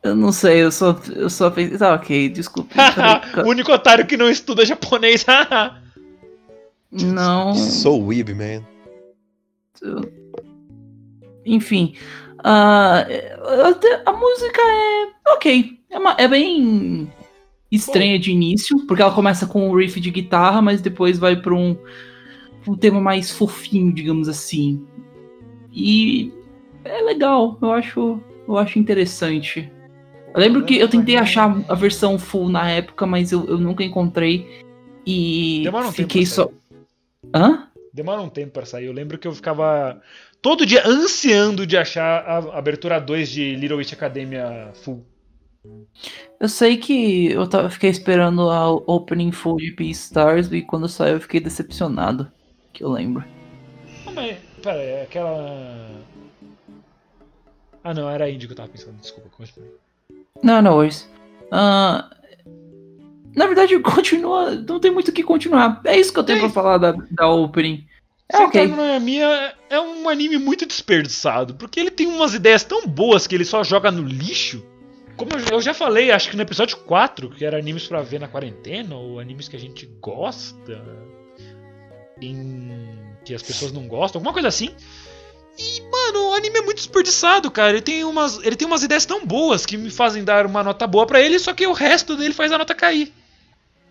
[0.07, 1.79] Eu não sei, eu só, eu só fiz.
[1.79, 2.75] Tá, ok, desculpa.
[3.45, 5.25] o único otário que não estuda japonês.
[6.93, 7.55] não.
[7.55, 8.63] So weeb, man.
[11.45, 11.95] Enfim.
[12.39, 15.33] até- a música é.
[15.35, 15.79] Ok.
[15.91, 17.11] É, uma- é bem
[17.71, 21.55] estranha de início, porque ela começa com um riff de guitarra, mas depois vai pra
[21.55, 21.77] um,
[22.67, 24.87] um tema mais fofinho, digamos assim.
[25.73, 26.33] E
[26.85, 29.71] é legal, eu acho, eu acho interessante.
[30.37, 33.82] Eu lembro que eu tentei achar a versão full na época, mas eu, eu nunca
[33.82, 34.62] encontrei.
[35.07, 36.51] E Demora um tempo fiquei pra só.
[37.34, 37.68] Hã?
[37.91, 38.84] Demora um tempo pra sair.
[38.84, 39.99] Eu lembro que eu ficava
[40.43, 45.03] todo dia ansiando de achar a abertura 2 de Little Witch Academia full.
[46.39, 51.14] Eu sei que eu tava, fiquei esperando a opening full de Beastars e quando saiu
[51.14, 52.30] eu fiquei decepcionado.
[52.74, 53.24] Que eu lembro.
[54.05, 55.89] Não, mas, pera, é aquela.
[57.82, 59.86] Ah, não, era a Indie que eu tava pensando, desculpa, continue.
[60.43, 61.09] Não, não, worries.
[61.51, 62.09] Ah,
[63.34, 64.51] na verdade, continua.
[64.53, 65.80] Não tem muito o que continuar.
[65.84, 67.87] É isso que eu tenho É pra falar da, da opening.
[68.28, 68.68] É Sentai ok.
[68.68, 73.26] no Noyami é, é um anime muito desperdiçado, porque ele tem umas ideias tão boas
[73.26, 74.64] que ele só joga no lixo.
[75.16, 78.28] Como eu, já falei, acho que no episódio 4, que era animes pra ver na
[78.28, 80.82] quarentena, ou animes que a gente gosta,
[82.20, 82.68] em
[83.24, 84.70] que as pessoas não gostam, alguma coisa assim.
[85.59, 87.71] E, mano, o anime é muito desperdiçado, cara.
[87.71, 90.87] Ele tem umas, ele tem umas ideias tão boas que me fazem dar uma nota
[90.87, 93.13] boa pra ele, só que o resto dele faz a nota cair.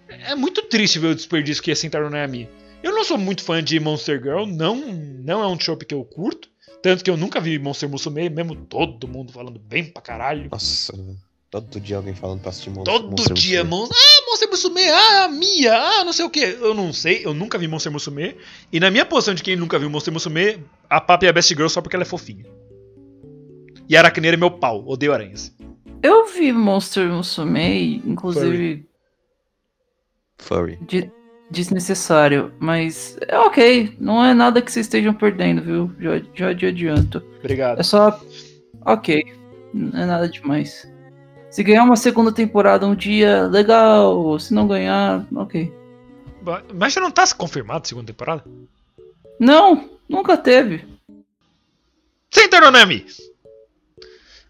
[0.07, 2.49] É muito triste ver o desperdício que é no Noyami.
[2.83, 6.03] Eu não sou muito fã de Monster Girl, não, não é um trope que eu
[6.05, 6.49] curto.
[6.83, 10.47] Tanto que eu nunca vi Monster Musume, mesmo todo mundo falando bem pra caralho.
[10.51, 10.93] Nossa,
[11.61, 13.91] todo dia alguém falando pra assistir Monster Todo Monster dia, Musume.
[13.93, 16.39] Ah, Monster Musume, ah, Mia, ah, não sei o que.
[16.39, 18.35] Eu não sei, eu nunca vi Monster Musume.
[18.71, 21.49] E na minha posição de quem nunca viu Monster Musume, a Papa é a best
[21.53, 22.45] girl só porque ela é fofinha.
[23.87, 25.53] E a Aracneira é meu pau, odeio aranhas.
[26.01, 28.85] Eu vi Monster Musume, inclusive
[30.37, 30.77] Furry.
[30.81, 31.09] de-
[31.49, 33.95] desnecessário, mas é ok.
[33.99, 35.91] Não é nada que vocês estejam perdendo, viu?
[35.99, 37.23] Já, já de adianto.
[37.39, 37.79] Obrigado.
[37.79, 38.19] É só.
[38.85, 39.23] Ok.
[39.73, 40.87] Não é nada demais.
[41.55, 44.37] Se ganhar uma segunda temporada um dia, legal.
[44.37, 45.71] Se não ganhar, ok.
[46.73, 48.43] Mas já não tá confirmado a segunda temporada?
[49.39, 50.85] Não, nunca teve.
[52.29, 53.05] Sentar no Nami!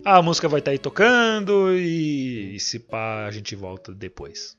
[0.03, 4.57] A música vai estar aí tocando e, e se pá, a gente volta depois.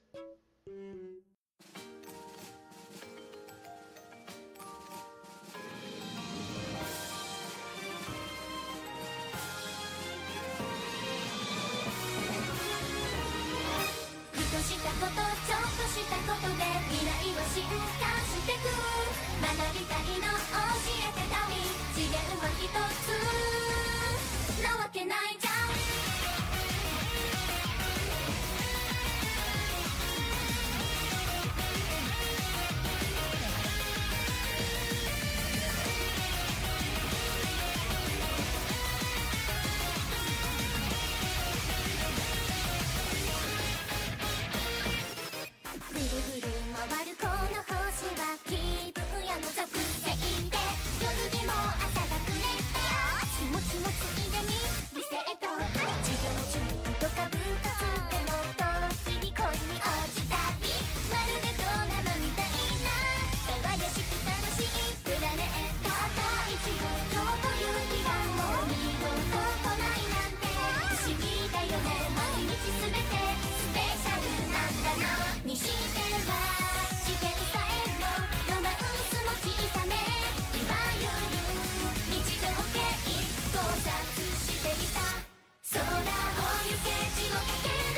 [87.47, 87.96] in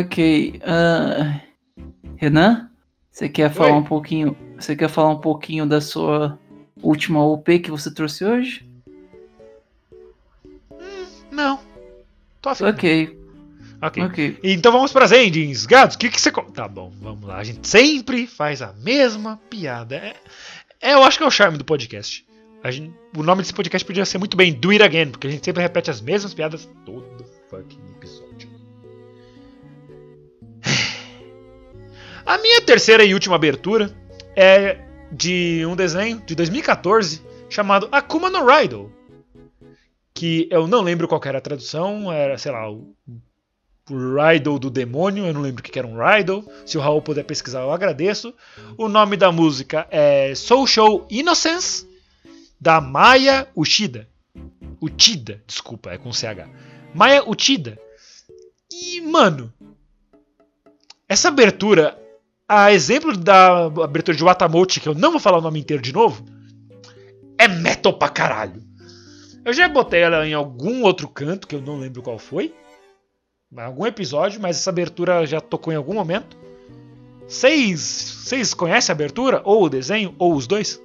[0.00, 0.60] Ok.
[0.62, 1.40] Uh,
[2.16, 2.70] Renan,
[3.10, 3.78] você quer falar Oi.
[3.78, 4.36] um pouquinho?
[4.58, 6.38] Você quer falar um pouquinho da sua
[6.82, 8.68] última OP que você trouxe hoje?
[10.70, 11.60] Hum, não.
[12.42, 12.64] Tô afim.
[12.64, 13.18] Ok.
[13.80, 14.02] Ok.
[14.04, 14.38] okay.
[14.42, 15.66] Então vamos para as endings.
[15.66, 16.30] Gatos, o que, que você.
[16.30, 17.36] Tá bom, vamos lá.
[17.36, 19.96] A gente sempre faz a mesma piada.
[19.96, 20.16] É,
[20.80, 22.26] é eu acho que é o charme do podcast.
[22.64, 25.44] Gente, o nome desse podcast podia ser muito bem Do It Again, porque a gente
[25.44, 27.95] sempre repete as mesmas piadas todo fucking
[32.26, 33.94] A minha terceira e última abertura
[34.34, 34.78] é
[35.12, 38.86] de um desenho de 2014 chamado Akuma no Rider,
[40.12, 42.96] que eu não lembro qual era a tradução, era, sei lá, o
[43.88, 46.44] Riddle do demônio, eu não lembro o que era um Riddle.
[46.66, 48.34] Se o Raul puder pesquisar, eu agradeço.
[48.76, 51.86] O nome da música é Social Innocence,
[52.60, 54.08] da Maya Uchida.
[54.80, 56.50] Uchida, desculpa, é com CH.
[56.92, 57.78] Maya Uchida.
[58.72, 59.52] E, mano,
[61.08, 61.96] essa abertura
[62.48, 65.92] a exemplo da abertura de Watamote, que eu não vou falar o nome inteiro de
[65.92, 66.24] novo,
[67.38, 68.62] é metal pra caralho.
[69.44, 72.52] Eu já botei ela em algum outro canto, que eu não lembro qual foi.
[73.52, 76.36] Em algum episódio, mas essa abertura já tocou em algum momento.
[77.28, 79.40] Vocês conhecem a abertura?
[79.44, 80.14] Ou o desenho?
[80.18, 80.80] Ou os dois?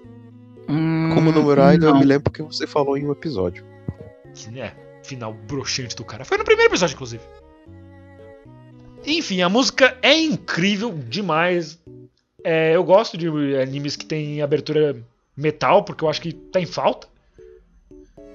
[0.69, 3.65] Hum, Como no Muride, eu me lembro que você falou em um episódio.
[4.55, 4.71] É,
[5.03, 6.23] final broxante do cara.
[6.23, 7.23] Foi no primeiro episódio, inclusive.
[9.05, 11.79] Enfim, a música é incrível demais.
[12.43, 13.27] É, eu gosto de
[13.57, 15.01] animes que tem abertura
[15.35, 17.07] metal, porque eu acho que tá em falta.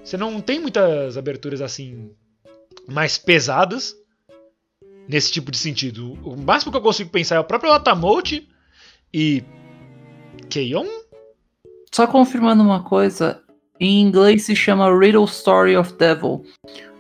[0.03, 2.11] Você não tem muitas aberturas assim
[2.89, 3.97] mais pesadas
[5.09, 6.13] nesse tipo de sentido.
[6.25, 8.49] O máximo que eu consigo pensar é o próprio Watamote
[9.13, 9.43] e
[10.49, 10.87] Keion.
[11.93, 13.43] Só confirmando uma coisa,
[13.81, 16.45] em inglês se chama Riddle Story of Devil.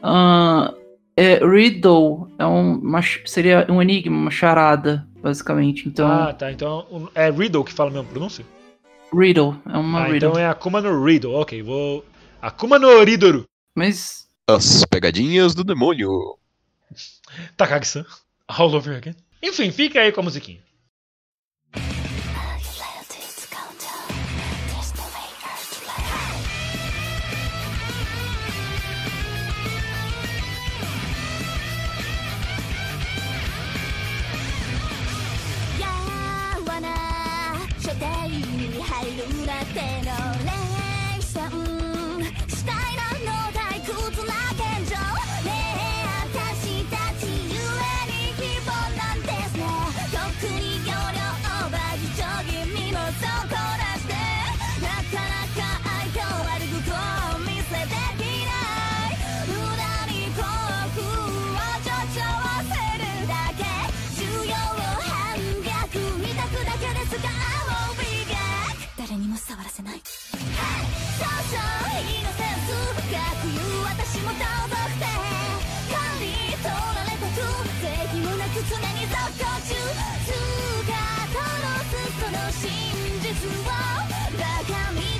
[0.02, 0.74] Ah,
[1.16, 5.88] é, riddle é um, uma seria um enigma, uma charada, basicamente.
[5.88, 6.52] Então, Ah, tá.
[6.52, 8.44] Então é Riddle que fala a mesma pronúncia?
[9.12, 10.30] riddle é uma Ah, riddle.
[10.30, 11.34] então é Akuma no Riddle.
[11.34, 12.04] Ok, vou.
[12.42, 13.44] Akuma no Ridoru.
[13.74, 16.36] Mas As pegadinhas do demônio.
[17.56, 18.04] Takagi-san.
[18.48, 19.16] All over again.
[19.42, 20.65] Enfim, fica aí com a musiquinha.「
[78.68, 78.74] こ
[82.32, 82.68] の真
[83.22, 83.70] 実を
[84.36, 85.15] 中み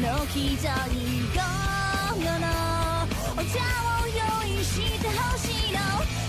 [0.00, 1.42] の非常に午
[2.14, 2.46] 後の
[3.34, 3.58] お茶
[3.98, 4.14] を用
[4.46, 5.78] 意してほしいの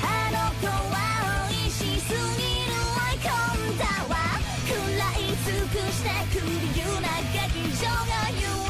[0.01, 3.30] あの子は美味しすぎる追い込
[3.70, 4.17] んだわ
[4.65, 8.65] 食らい尽くしてく理由な劇場が言う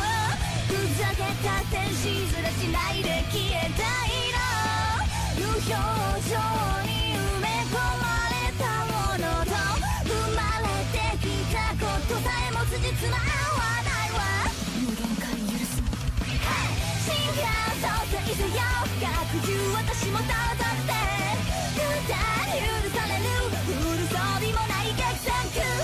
[0.67, 4.43] ふざけた天使ずらしないで消えたいの
[5.39, 5.71] 無表
[6.27, 6.35] 情
[6.83, 8.03] に埋め込ま
[8.35, 9.55] れたものと
[10.03, 13.68] 生まれてきたことさえも辻褄合わな
[22.59, 23.23] 許される。
[23.65, 25.78] フル装備もない激戦区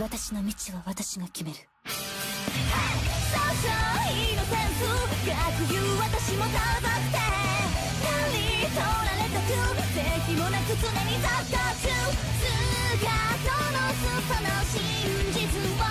[0.00, 3.68] 私の道は私が決める少々
[4.08, 4.88] イノセンス
[5.28, 5.36] 学
[5.74, 7.20] 友私も盗賊で
[8.00, 8.88] 手に取ら
[9.20, 9.52] れたく
[9.92, 11.92] 敵もなく常に続行中
[12.40, 12.48] 姿
[13.76, 14.72] の裾の真
[15.36, 15.84] 実をバ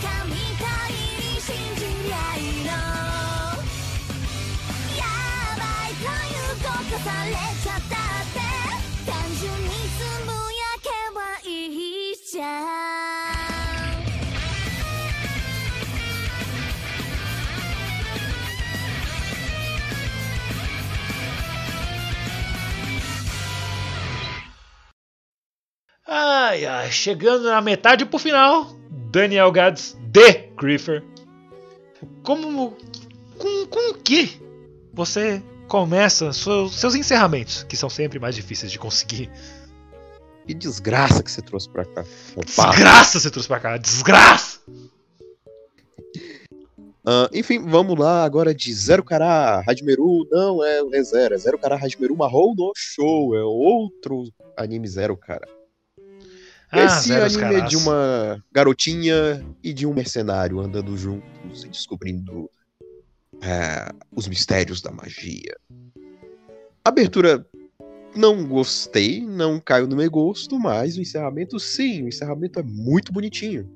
[0.00, 2.72] カみたいに信じりゃいいの
[4.96, 5.04] や
[5.60, 7.69] ばいということされちゃ
[26.12, 28.74] Ai, ai, chegando na metade pro final
[29.12, 31.04] Daniel Gads de Griefer.
[32.24, 32.76] Como.
[33.38, 34.42] Com, com o que
[34.92, 39.30] você começa seus, seus encerramentos, que são sempre mais difíceis de conseguir?
[40.44, 42.04] Que desgraça que você trouxe pra cá.
[42.34, 42.70] Opa.
[42.70, 44.58] Desgraça você trouxe pra cá, desgraça!
[47.06, 50.26] Ah, enfim, vamos lá agora de Zero Kara Hajmeru.
[50.28, 53.36] Não é, é Zero, é Zero Kara Hajmeru Mahou no Show.
[53.36, 54.24] É outro
[54.56, 55.59] anime Zero, cara.
[56.72, 61.68] Esse Ah, zeros anime é de uma garotinha e de um mercenário andando juntos e
[61.68, 62.48] descobrindo
[63.42, 65.56] é, os mistérios da magia.
[66.84, 67.44] Abertura
[68.14, 73.12] não gostei, não caiu no meu gosto, mas o encerramento sim, o encerramento é muito
[73.12, 73.68] bonitinho.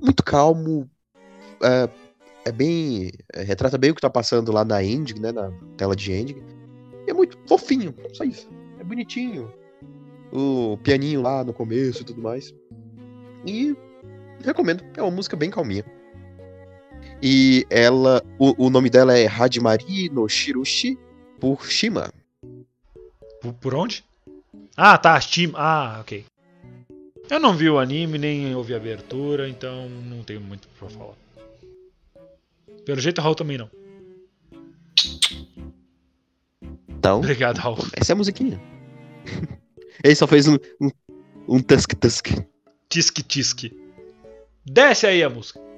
[0.00, 0.88] Muito calmo,
[1.62, 1.88] é,
[2.44, 3.10] é bem.
[3.34, 5.32] é, retrata bem o que tá passando lá na ending, né?
[5.32, 6.42] Na tela de ending.
[7.06, 8.48] É muito fofinho, só isso.
[8.78, 9.52] É bonitinho.
[10.32, 12.54] O pianinho lá no começo e tudo mais.
[13.46, 13.74] E
[14.44, 15.84] recomendo, é uma música bem calminha.
[17.22, 18.22] E ela.
[18.38, 20.98] O, o nome dela é Hajimari no Shirushi
[21.38, 22.12] por Shima.
[23.40, 24.04] Por, por onde?
[24.76, 25.52] Ah, tá, Steam.
[25.54, 26.24] Ah, ok.
[27.28, 31.14] Eu não vi o anime, nem ouvi a abertura, então não tenho muito pra falar.
[32.84, 33.70] Pelo jeito, o Raul também não.
[36.88, 37.78] Então, Obrigado, Raul.
[37.94, 38.60] essa é a musiquinha.
[40.02, 40.90] Ele só fez um, um,
[41.48, 41.92] um tusk.
[42.88, 43.76] Tisque, tisque.
[44.66, 45.69] Desce aí a música.「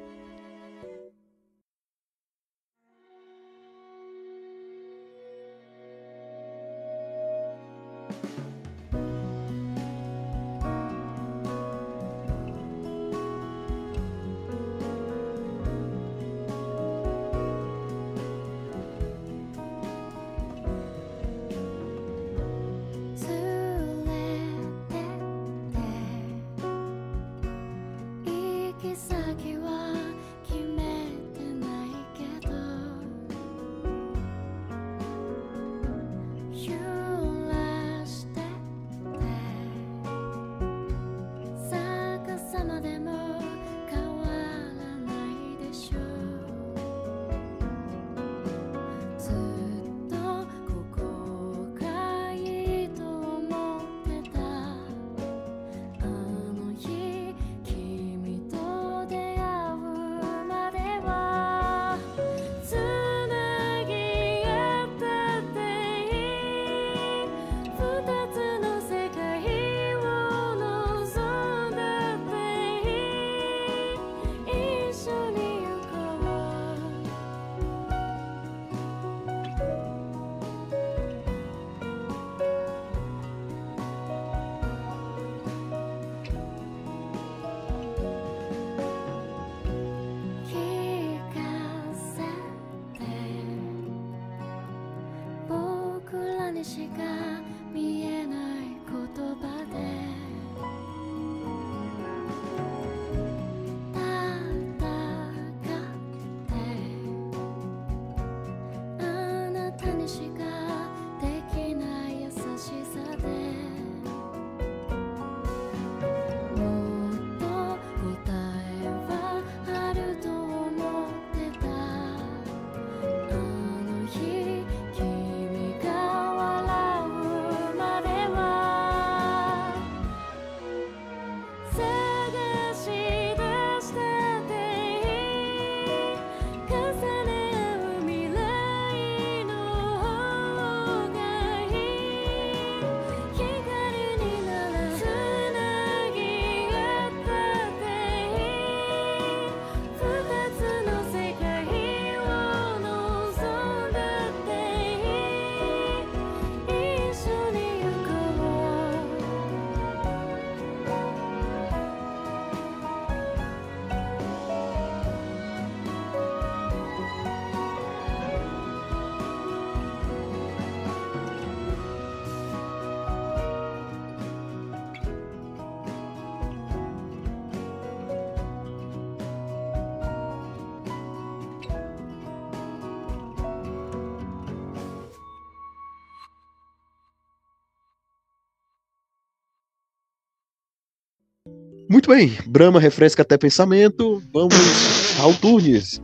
[191.93, 194.23] Muito bem, Brahma refresca até pensamento.
[194.33, 196.01] Vamos ao Tunes.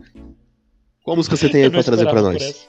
[1.03, 2.69] Qual música você tem aí pra trazer pra nós?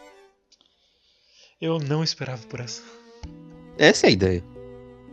[1.60, 2.82] Eu não esperava por essa.
[3.78, 4.44] Essa é a ideia.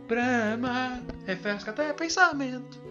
[0.07, 2.81] Brahma, refresca até pensamento.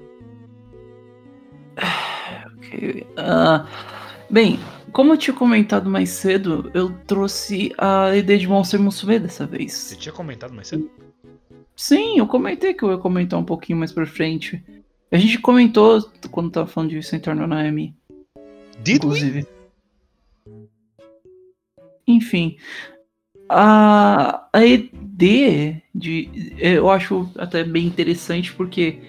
[2.57, 3.07] Ok.
[3.17, 3.67] Ah,
[4.29, 4.59] bem,
[4.93, 9.73] como eu tinha comentado mais cedo, eu trouxe a ideia de Monster Musume dessa vez.
[9.73, 10.91] Você tinha comentado mais cedo?
[11.77, 14.63] Sim, eu comentei que eu ia comentar um pouquinho mais pra frente.
[15.11, 17.95] A gente comentou quando tava falando de Centaur no Naomi,
[18.83, 19.11] Did we?
[19.11, 19.47] inclusive.
[22.07, 22.57] Enfim,
[23.49, 26.55] a, a ideia de.
[26.59, 29.01] Eu acho até bem interessante porque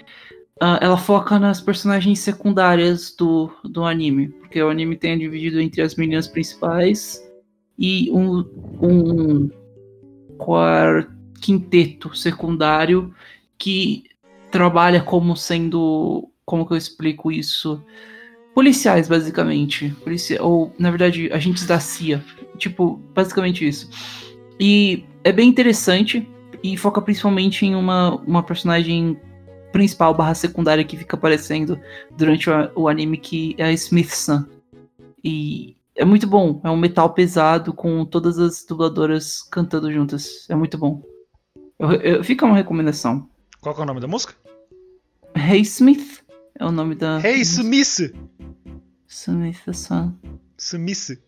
[0.60, 4.30] ah, ela foca nas personagens secundárias do, do anime.
[4.30, 7.22] Porque o anime tem dividido entre as meninas principais
[7.78, 8.40] e um,
[8.82, 9.50] um
[10.38, 13.14] quar- quinteto secundário
[13.58, 14.04] que
[14.52, 16.30] trabalha como sendo.
[16.46, 17.84] Como que eu explico isso?
[18.56, 19.90] Policiais, basicamente.
[20.04, 22.24] Policia ou, na verdade, agentes da CIA.
[22.58, 23.90] Tipo, basicamente isso.
[24.60, 26.28] E é bem interessante
[26.64, 29.20] e foca principalmente em uma, uma personagem
[29.72, 31.80] principal barra secundária que fica aparecendo
[32.18, 34.48] durante o, o anime que é a Smith-san.
[35.24, 36.60] E é muito bom.
[36.64, 40.48] É um metal pesado com todas as dubladoras cantando juntas.
[40.50, 41.04] É muito bom.
[41.78, 43.30] Eu- eu- fica uma recomendação.
[43.74, 44.34] Qual é o nome da música?
[45.36, 46.24] Hey Smith
[46.58, 47.20] é o nome da.
[47.22, 48.14] Hey, Sumice!
[49.08, 50.14] Smith-san.
[50.58, 51.20] Sumice.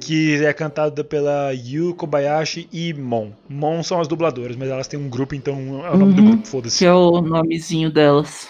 [0.00, 3.32] Que é cantada pela Yu Kobayashi e Mon.
[3.48, 6.30] Mon são as dubladoras, mas elas têm um grupo, então é o nome do Uhum.
[6.32, 6.78] grupo, foda-se.
[6.78, 8.48] Que é o nomezinho delas.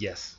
[0.00, 0.35] Yes.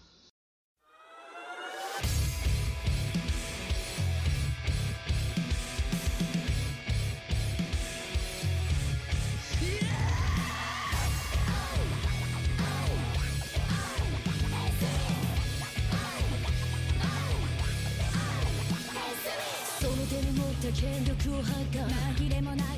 [21.43, 22.76] 紛れもない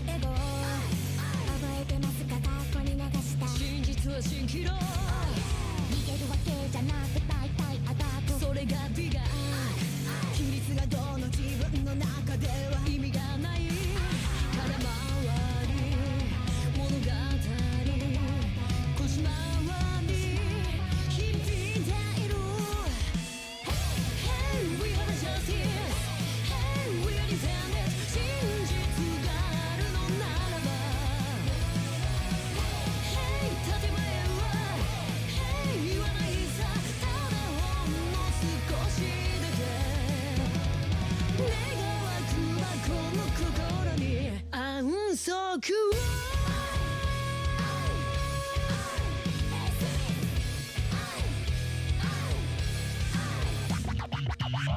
[44.82, 45.60] 音速を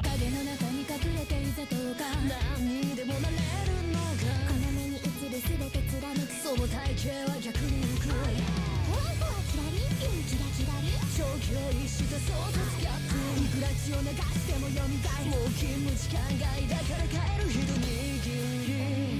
[0.03, 2.03] 影の中に隠れていざとか。
[2.59, 4.27] 何にでもなれるのか。
[4.45, 5.07] この目に映る
[5.39, 7.71] 全て貫くその体型は逆に。
[7.83, 9.87] 浮く本当はキラリン
[10.27, 11.47] キラキラリ消去
[11.87, 14.91] した創造ギャップいくら血を流しても蘇る。
[15.31, 17.87] もう勤務時間外だから帰る人に
[19.07, 19.12] り。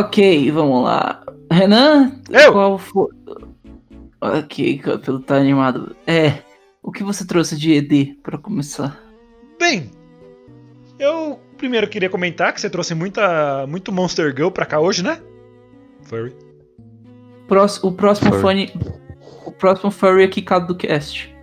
[0.00, 1.22] Ok, vamos lá.
[1.50, 2.20] Renan?
[2.30, 2.52] Eu?
[2.52, 3.08] Qual foi.
[4.20, 5.94] Ok, Campelo tá animado.
[6.06, 6.38] É.
[6.82, 8.98] O que você trouxe de ED pra começar?
[9.58, 9.90] Bem,
[10.98, 15.20] eu primeiro queria comentar que você trouxe muita, muito Monster Girl pra cá hoje, né?
[16.04, 16.34] Furry.
[17.46, 18.40] Prós- o próximo Furry.
[18.68, 18.72] fone.
[19.44, 21.34] O próximo furry é quicado do cast.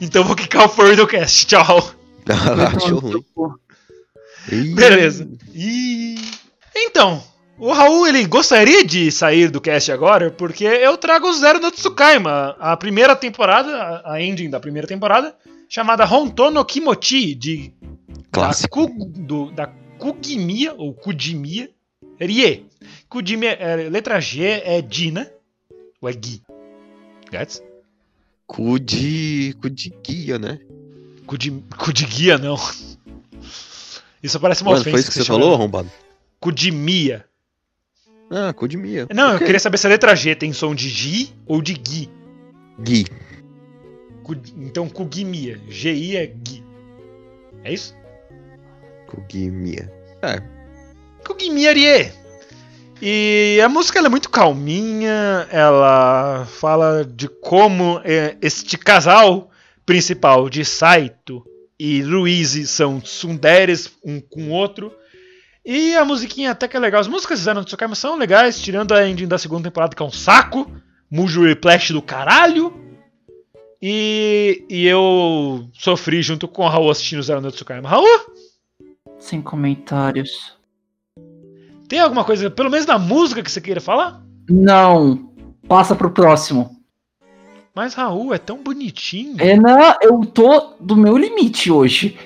[0.00, 1.46] Então vou quicar o Furry do cast.
[1.46, 1.90] Tchau.
[2.76, 3.24] Achou ruim.
[4.52, 5.26] Ih, Beleza.
[5.54, 6.16] E
[6.74, 7.22] então,
[7.58, 11.70] o Raul ele gostaria de sair do cast agora porque eu trago o Zero no
[11.70, 15.34] Tsukaima, a primeira temporada, a- ending da primeira temporada,
[15.68, 17.72] chamada Honto no Kimochi de
[18.30, 18.86] Clássico.
[18.88, 19.66] Da, do, da
[19.98, 21.68] Kugimiya ou Kujimiya
[22.20, 22.66] Rie.
[23.08, 25.30] Kujimiya, é, letra G é Di, né?
[26.00, 26.42] Ou é Gi?
[27.30, 27.62] Gats?
[29.72, 30.60] De guia, né?
[31.26, 32.56] Kuji, Kujigia não.
[34.22, 34.90] Isso parece uma Mano, ofensa.
[34.90, 35.90] foi isso que você chama falou, arrombado?
[36.44, 37.24] Kujimiya.
[38.30, 39.06] Ah, cu de Mia.
[39.14, 39.46] Não, eu Ok.
[39.46, 42.10] queria saber se a letra G tem som de Gi ou de Gui.
[42.78, 43.06] Gui.
[44.56, 45.58] Então, Kugimiya.
[45.68, 46.62] G-I é Gui.
[47.62, 47.94] É isso?
[49.06, 49.90] Kugimia.
[50.20, 50.42] É,
[51.26, 52.12] Kugimiya Rie.
[53.00, 59.50] E a música é muito calminha, ela fala de como é, este casal
[59.86, 61.42] principal de Saito
[61.78, 64.92] e Ruizi são tsunderes um com o outro.
[65.64, 67.00] E a musiquinha até que é legal.
[67.00, 70.02] As músicas de Zero no Tsukaima são legais, tirando a ending da segunda temporada que
[70.02, 70.70] é um saco.
[71.10, 72.72] Mujo Replash do caralho.
[73.80, 77.88] E, e eu sofri junto com o Raul assistindo Zero no Tsukaima.
[77.88, 78.06] Raul,
[79.18, 80.54] Sem comentários.
[81.88, 84.22] tem alguma coisa, pelo menos da música, que você queira falar?
[84.48, 85.32] Não.
[85.66, 86.76] Passa pro próximo.
[87.74, 89.36] Mas Raul é tão bonitinho.
[89.36, 92.18] Renan, eu tô do meu limite hoje.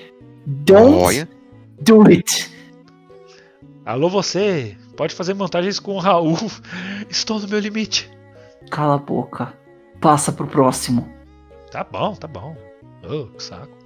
[0.44, 1.28] Don't olha.
[1.80, 2.57] do it.
[3.88, 4.76] Alô, você.
[4.98, 6.36] Pode fazer montagens com o Raul.
[7.08, 8.10] Estou no meu limite.
[8.70, 9.54] Cala a boca.
[9.98, 11.10] Passa pro próximo.
[11.70, 12.54] Tá bom, tá bom.
[13.02, 13.77] Oh, que saco.「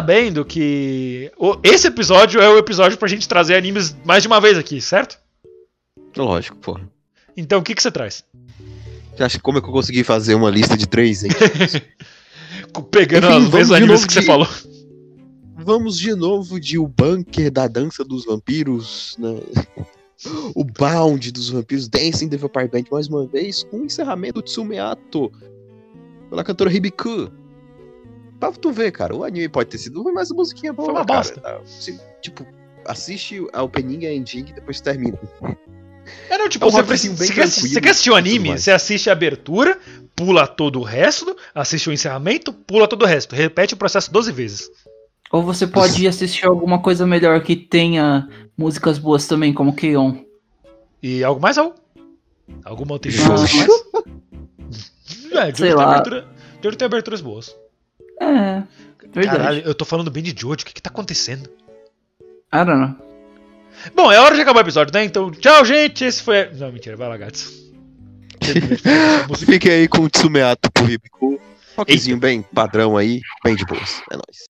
[0.00, 1.30] sabendo que
[1.62, 5.18] esse episódio é o episódio pra gente trazer animes mais de uma vez aqui, certo?
[6.16, 6.88] Lógico, porra.
[7.36, 8.24] Então o que, que você traz?
[9.14, 11.30] Você acha como é que eu consegui fazer uma lista de três, hein?
[12.90, 14.48] Pegando Enfim, de animes que você de- falou.
[15.58, 19.38] Vamos de novo de O Bunker da Dança dos Vampiros, né?
[20.54, 24.50] O Bound dos Vampiros, Dancing the Vampire Band, mais uma vez, com o encerramento de
[24.50, 25.30] Tsumeato,
[26.30, 27.30] pela cantora Hibiku.
[28.40, 30.86] Pra tu ver, cara, o anime pode ter sido ruim, mas a musiquinha é boa,
[30.86, 31.18] Foi uma cara.
[31.18, 31.60] bosta.
[31.64, 32.46] Você, tipo,
[32.86, 35.18] assiste a opening e a ending e depois termina.
[36.30, 38.18] É, não, tipo, É um você, precisa, bem você, quer, você quer assistir o tudo
[38.18, 39.78] anime, você assiste a abertura,
[40.16, 43.34] pula todo o resto, assiste o encerramento, pula todo o resto.
[43.34, 44.70] Repete o processo 12 vezes.
[45.30, 48.26] Ou você pode assistir alguma coisa melhor que tenha
[48.56, 50.24] músicas boas também, como K-On!
[51.02, 51.74] E algo mais, Raul?
[52.64, 53.70] Alguma outra informação mais?
[55.32, 55.84] É, Sei tem, lá.
[55.96, 56.26] abertura,
[56.76, 57.54] tem aberturas boas.
[58.20, 58.62] É,
[59.14, 59.38] verdade.
[59.38, 61.48] Caralho, eu tô falando bem de Jojo, o que que tá acontecendo?
[62.52, 62.96] I don't know.
[63.94, 65.04] Bom, é hora de acabar o episódio, né?
[65.04, 66.04] Então, tchau, gente.
[66.04, 66.50] Esse foi.
[66.50, 67.70] Não, mentira, vai lá, gatos.
[69.46, 71.40] Fique aí com o Tsumeato por Hibiku.
[71.76, 74.02] Rockzinho bem padrão aí, bem de boas.
[74.10, 74.49] É nóis.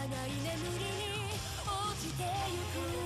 [0.00, 1.10] 長い眠りに
[1.66, 3.00] 落ちてゆく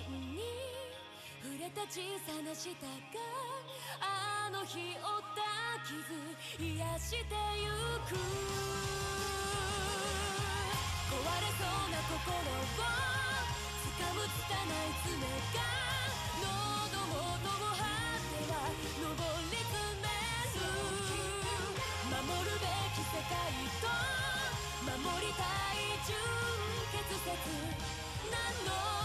[0.00, 0.27] 弾
[1.78, 2.90] た小さな舌が
[4.02, 5.94] あの日負った傷
[6.58, 7.70] 癒してゆ
[8.02, 8.18] く
[11.06, 15.22] 壊れそうな心を掴む拙い爪
[15.54, 15.62] が
[16.42, 19.14] 喉元を張っては上
[19.46, 20.10] り詰め
[20.58, 20.66] る
[22.10, 23.38] 守るべき世界
[23.78, 23.86] と
[24.82, 25.46] 守りた
[25.78, 26.18] い純
[26.90, 27.38] 潔説
[28.26, 28.97] 何の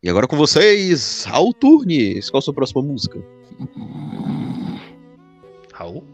[0.00, 2.30] E agora com vocês, Raul Turnes.
[2.30, 3.20] Qual a sua próxima música?
[5.72, 6.04] Raul?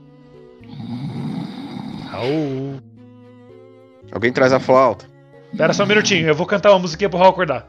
[2.09, 2.81] Raul?
[4.11, 5.07] Alguém traz a flauta.
[5.53, 7.69] Espera só um minutinho, eu vou cantar uma musiquinha pro Raul acordar.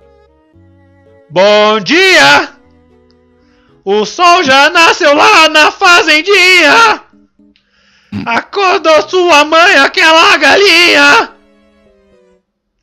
[1.29, 2.54] Bom dia!
[3.85, 7.03] O sol já nasceu lá na fazendinha!
[8.25, 11.35] Acordou sua mãe, aquela galinha!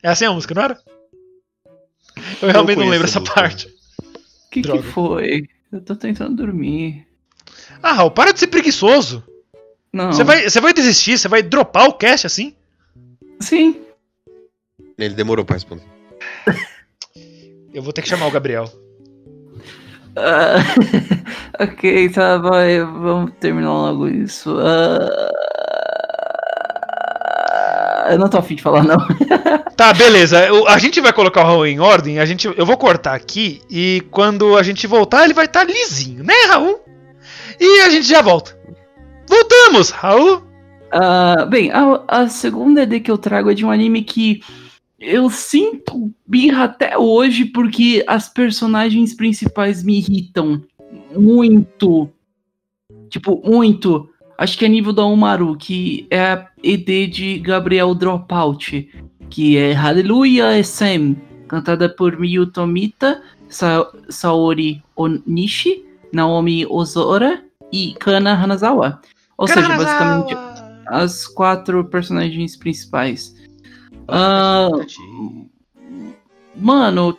[0.00, 0.78] É assim a música, não era?
[2.40, 3.66] Eu realmente não conheço lembro a essa parte.
[3.66, 5.48] O que, que foi?
[5.72, 7.04] Eu tô tentando dormir.
[7.82, 9.24] Ah, Raul, para de ser preguiçoso.
[9.92, 10.12] Não.
[10.12, 12.54] Você vai, você vai desistir, você vai dropar o cast assim?
[13.40, 13.80] Sim.
[14.96, 15.84] Ele demorou pra responder.
[17.74, 18.70] Eu vou ter que chamar o Gabriel.
[20.16, 20.56] Ah,
[21.64, 22.80] ok, tá, vai.
[22.80, 24.56] Vamos terminar logo isso.
[26.94, 28.98] Ah, eu não tô afim de falar, não.
[29.76, 30.44] Tá, beleza.
[30.46, 32.18] Eu- a gente vai colocar o Raul em ordem.
[32.20, 36.22] A gente, eu vou cortar aqui e quando a gente voltar ele vai estar lisinho,
[36.22, 36.80] né, Raul?
[37.58, 38.56] E a gente já volta.
[39.28, 40.42] Voltamos, Raul.
[40.92, 44.42] Ah, bem, a, a segunda ED que eu trago é de um anime que
[45.02, 50.62] eu sinto birra até hoje porque as personagens principais me irritam
[51.16, 52.08] muito.
[53.10, 54.08] Tipo, muito.
[54.38, 58.88] Acho que é nível da Umaru, que é a ED de Gabriel Dropout,
[59.28, 61.14] que é Hallelujah SM,
[61.48, 69.00] cantada por Miyu Tomita, Sa Saori Onishi, Naomi Ozora e Kana Hanazawa.
[69.36, 70.34] Ou seja, basicamente
[70.86, 73.34] as quatro personagens principais.
[74.08, 74.68] Ah,
[76.54, 77.16] mano,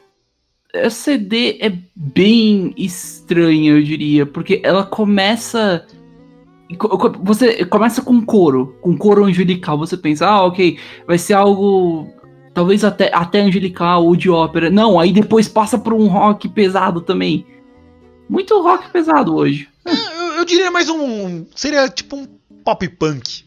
[0.73, 5.85] essa CD é bem estranha, eu diria, porque ela começa.
[6.77, 9.77] co- co- Você começa com coro, com coro angelical.
[9.77, 10.77] Você pensa, ah, ok,
[11.07, 12.07] vai ser algo.
[12.53, 14.69] Talvez até, até angelical ou de ópera.
[14.69, 17.45] Não, aí depois passa por um rock pesado também.
[18.29, 19.67] Muito rock pesado hoje.
[19.85, 21.45] Eu, eu diria mais um.
[21.55, 22.27] Seria tipo um
[22.63, 23.43] pop punk.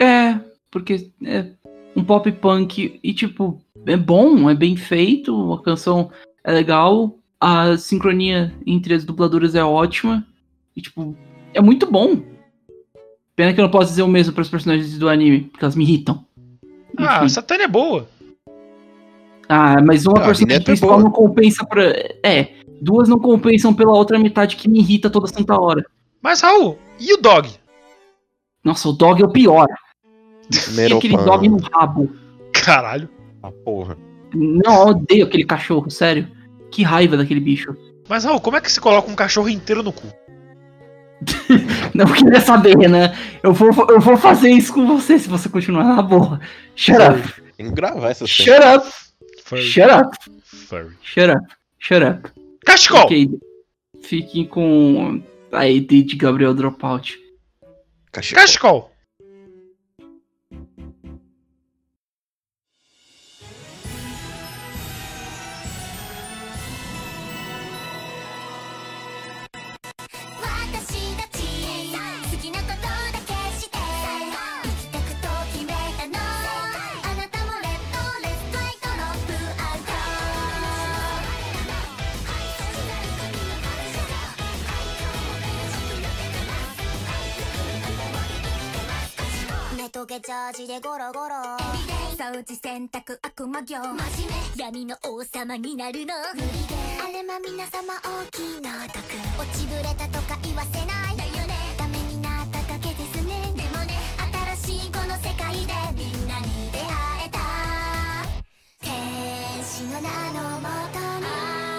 [0.00, 0.40] É,
[0.70, 1.46] porque é
[1.96, 6.10] um pop punk e, tipo, é bom, é bem feito, a canção
[6.44, 10.26] é legal, a sincronia entre as dubladoras é ótima,
[10.76, 11.16] e, tipo,
[11.52, 12.20] é muito bom.
[13.34, 15.74] Pena que eu não posso dizer o mesmo para os personagens do anime, porque elas
[15.76, 16.24] me irritam.
[16.98, 17.28] Ah, Enfim.
[17.28, 18.06] Satânia é boa.
[19.48, 21.02] Ah, mas uma Ah, personagem é principal boa.
[21.04, 21.82] não compensa pra.
[22.22, 25.84] É, duas não compensam pela outra metade que me irrita toda santa hora.
[26.22, 27.48] Mas, Raul, e o Dog?
[28.62, 29.66] Nossa, o dog é o pior.
[30.52, 32.10] E aquele dog no rabo.
[32.52, 33.08] Caralho.
[33.42, 33.96] Ah, porra.
[34.34, 36.28] Não, eu odeio aquele cachorro, sério.
[36.70, 37.76] Que raiva daquele bicho.
[38.08, 40.06] Mas, Raul, como é que se coloca um cachorro inteiro no cu?
[41.94, 43.16] Não queria saber, né?
[43.42, 46.40] Eu vou, eu vou fazer isso com você se você continuar na boa.
[46.74, 47.42] Shut up.
[47.56, 48.58] Tem que gravar essa cena.
[48.58, 48.94] Shut up.
[49.44, 49.62] Furry.
[49.62, 50.16] Shut up.
[50.42, 50.96] Furry.
[51.02, 51.54] Shut up.
[51.78, 52.30] Shut up.
[52.64, 53.04] Cachecol!
[53.04, 53.30] Ok.
[54.02, 55.22] Fiquem com
[55.52, 57.18] a ED de Gabriel Dropout.
[58.12, 58.42] Cachecol.
[58.42, 58.89] Cachecol!
[90.52, 91.36] ジでゴロゴロ。
[92.18, 93.78] 掃除洗濯悪魔業。
[94.56, 96.14] 闇の王様になるの。
[96.14, 96.18] あ
[97.12, 98.98] れま皆様大きな毒
[99.38, 101.16] 落ちぶれたとか言わせない。
[101.16, 101.54] だよね。
[101.78, 103.52] ダメになっただけですね。
[103.54, 103.94] でもね。
[104.56, 105.72] 新しいこの世界で。
[105.94, 106.86] みんなに出会
[107.26, 107.38] えた。
[108.80, 108.90] 天
[109.62, 111.26] 使の名のもとに。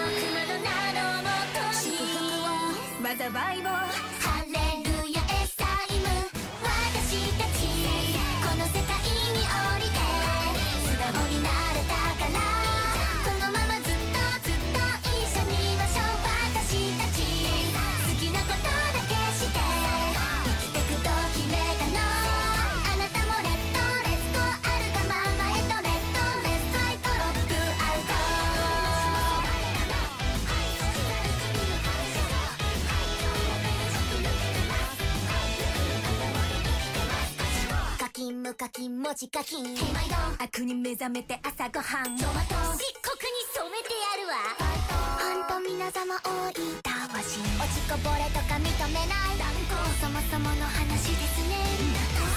[0.07, 1.83] 悪魔の名のもとに。
[1.83, 3.03] 祝福を。
[3.03, 4.10] 災いを
[38.29, 39.63] 無課金文字課金。
[39.75, 42.15] 手前ど悪に目覚めて朝ごはん。
[42.17, 44.37] トマト漆黒に染めてやるわ。
[44.59, 44.93] バイト、
[45.49, 46.53] 本当皆様多い。
[46.83, 47.41] たわし。
[47.57, 49.41] 落ちこぼれとか認めない。
[49.41, 51.57] 断固そもそもの話ですね。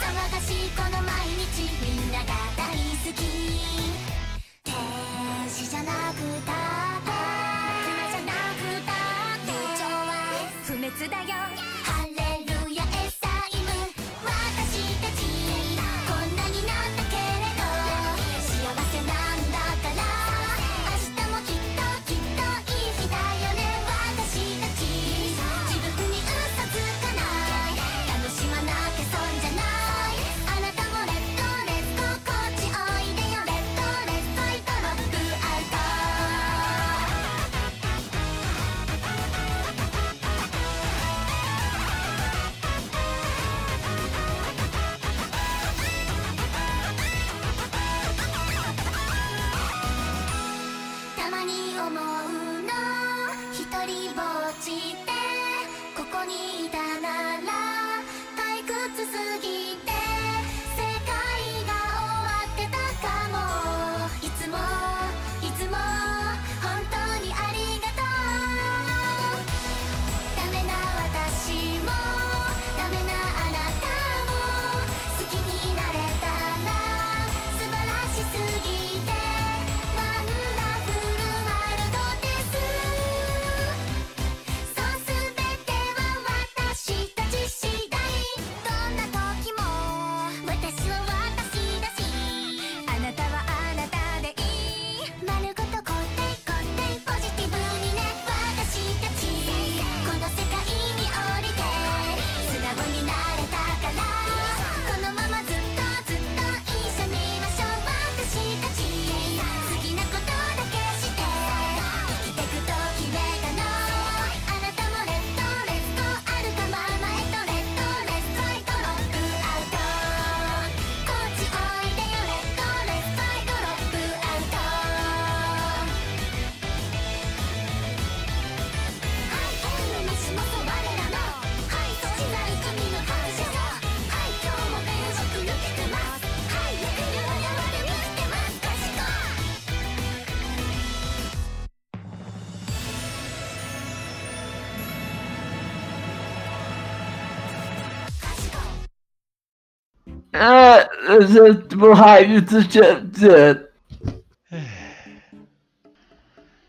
[0.00, 1.68] 騒がしいこの毎日。
[1.84, 3.20] みんなが大好き。
[4.64, 4.72] 天
[5.50, 7.12] 使じゃなくたって。
[7.84, 8.96] 熊じゃなくた
[9.36, 9.52] って。
[9.52, 11.63] 不調は不滅だよ。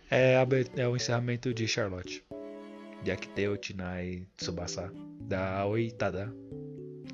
[0.09, 2.23] É, be- é o encerramento de Charlotte.
[3.03, 4.91] De Akiteo Tinai Tsubasa.
[5.21, 6.33] Da Oitada.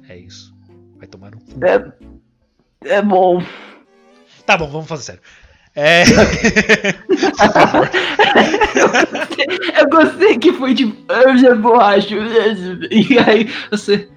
[0.10, 0.54] É isso.
[0.98, 1.60] Vai tomar no cu.
[1.66, 3.42] é, é bom.
[4.46, 5.22] Tá bom, vamos fazer sério.
[5.76, 6.04] É.
[9.80, 12.16] Eu gostei que foi de ah, borracha.
[12.90, 14.10] E aí você.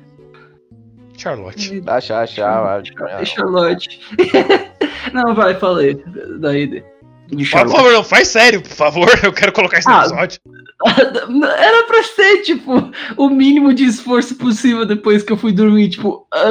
[1.17, 1.83] Charlotte.
[1.87, 2.83] Achar, achar.
[3.25, 4.01] Charlotte.
[5.13, 6.03] Não, vai, falei.
[6.41, 6.83] Daí.
[7.29, 9.09] De Por favor, não, faz sério, por favor.
[9.25, 10.01] Eu quero colocar no Ah.
[10.01, 10.39] episódio.
[11.57, 16.27] Era pra ser, tipo, o mínimo de esforço possível depois que eu fui dormir, tipo,
[16.31, 16.51] ah,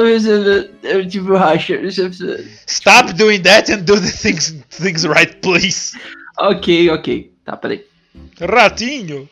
[0.82, 1.80] eu tive borracha.
[2.66, 5.96] Stop doing that and do the things, things right, please.
[6.38, 7.32] Ok, ok.
[7.44, 7.84] Tá, peraí.
[8.40, 9.28] Ratinho.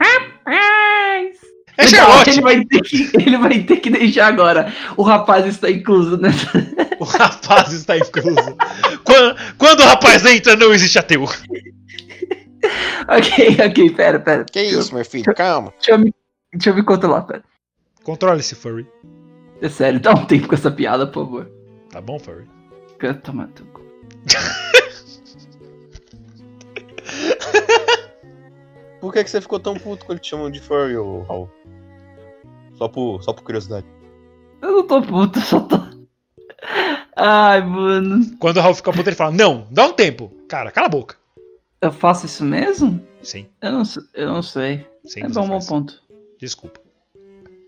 [0.00, 1.37] Rapaz!
[1.78, 2.30] É Charlotte.
[2.30, 4.72] ele, vai ter que, ele vai ter que deixar agora.
[4.96, 6.50] O rapaz está incluso nessa.
[6.98, 8.56] O rapaz está incluso.
[9.04, 11.24] Quando, quando o rapaz entra, não existe ateu.
[13.08, 14.44] Ok, ok, pera, pera.
[14.44, 15.32] Que isso, meu filho?
[15.34, 15.72] Calma.
[15.78, 16.12] Deixa eu me,
[16.52, 17.42] deixa eu me controlar, pera.
[18.02, 18.86] Controle-se, Furry.
[19.62, 21.50] É sério, dá um tempo com essa piada, por favor.
[21.90, 22.44] Tá bom, Furry?
[22.88, 23.66] Fica tomando.
[29.00, 31.50] Por que, que você ficou tão puto quando te chamam de furry, ô Raul?
[32.74, 33.86] Só por, só por curiosidade.
[34.60, 35.76] Eu não tô puto, só tô.
[37.16, 38.36] Ai, mano.
[38.38, 40.32] Quando o Raul fica puto, ele fala: Não, dá um tempo.
[40.48, 41.16] Cara, cala a boca.
[41.80, 43.00] Eu faço isso mesmo?
[43.22, 44.86] Sim, Eu não, sei- eu não sei.
[45.04, 45.20] sim.
[45.22, 45.66] é bom, bom faz.
[45.68, 46.02] ponto.
[46.40, 46.80] Desculpa.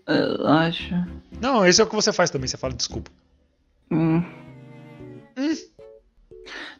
[0.07, 0.93] Eu acho.
[1.41, 2.47] Não, esse é o que você faz também.
[2.47, 3.09] Você fala desculpa.
[3.89, 4.23] Hum.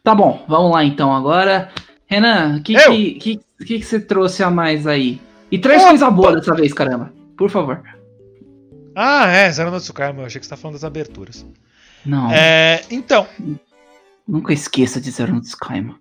[0.02, 1.72] Tá bom, vamos lá então agora.
[2.12, 5.20] Renan, o que, que, que, que, que você trouxe a mais aí?
[5.50, 7.12] E traz coisa boa dessa vez, caramba.
[7.36, 7.82] Por favor.
[8.94, 10.20] Ah, é, Zero no Tsukaima.
[10.22, 11.46] Eu achei que você tá falando das aberturas.
[12.04, 13.26] Não, É, então,
[14.28, 15.96] nunca esqueça de Zero no Tsukaima.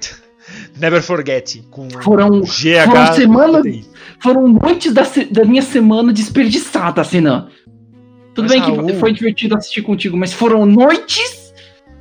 [0.78, 1.62] Never Forget.
[1.70, 2.84] Com Foram- GH.
[2.86, 3.62] foram semana-
[4.20, 7.48] Foram noites da, da minha semana desperdiçadas, Renan.
[8.34, 11.54] Tudo Mas, bem que Raul- foi divertido assistir contigo, mas foram noites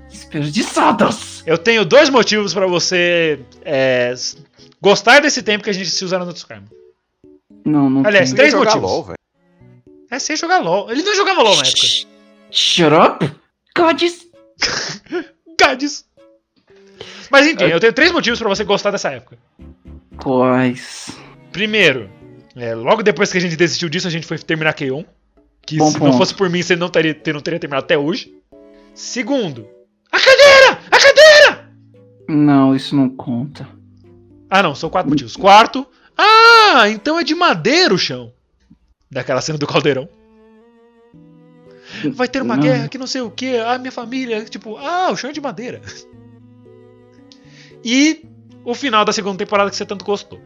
[0.10, 1.35] desperdiçadas.
[1.46, 4.14] Eu tenho dois motivos pra você é,
[4.82, 6.66] gostar desse tempo que a gente se usa no Tsukaima.
[7.64, 8.38] Não, não Aliás, tem.
[8.38, 8.90] três jogar motivos.
[8.92, 9.18] LOL, velho.
[10.10, 10.90] É sem jogar LOL.
[10.92, 11.88] Ele não jogava LOL na época.
[12.52, 13.32] Shut up!
[13.78, 14.28] Gods!
[15.60, 16.06] Gades.
[17.30, 19.38] Mas enfim, eu tenho três motivos pra você gostar dessa época.
[20.18, 21.10] Quais?
[21.52, 22.10] Primeiro,
[22.56, 25.04] É, logo depois que a gente desistiu disso, a gente foi terminar Keion.
[25.66, 26.18] Que Bom se não ponto.
[26.18, 28.34] fosse por mim, você não teria, ter- não teria terminado até hoje.
[28.94, 29.68] Segundo!
[30.12, 30.75] A cadeira!
[32.28, 33.68] Não, isso não conta.
[34.50, 35.36] Ah, não, são quatro motivos.
[35.36, 35.86] Quarto,
[36.18, 38.32] ah, então é de madeira o chão.
[39.12, 40.08] Daquela cena do caldeirão.
[42.14, 42.64] Vai ter uma Não.
[42.64, 45.42] guerra que não sei o que, ah, minha família, tipo, ah, o chão é de
[45.42, 45.82] madeira.
[47.84, 48.26] E
[48.64, 50.40] o final da segunda temporada que você tanto gostou.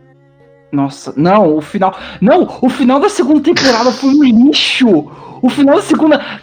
[0.71, 1.97] Nossa, não, o final.
[2.21, 4.87] Não, o final da segunda temporada foi um lixo!
[5.41, 6.41] O final da segunda.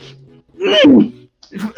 [0.59, 1.26] Hum!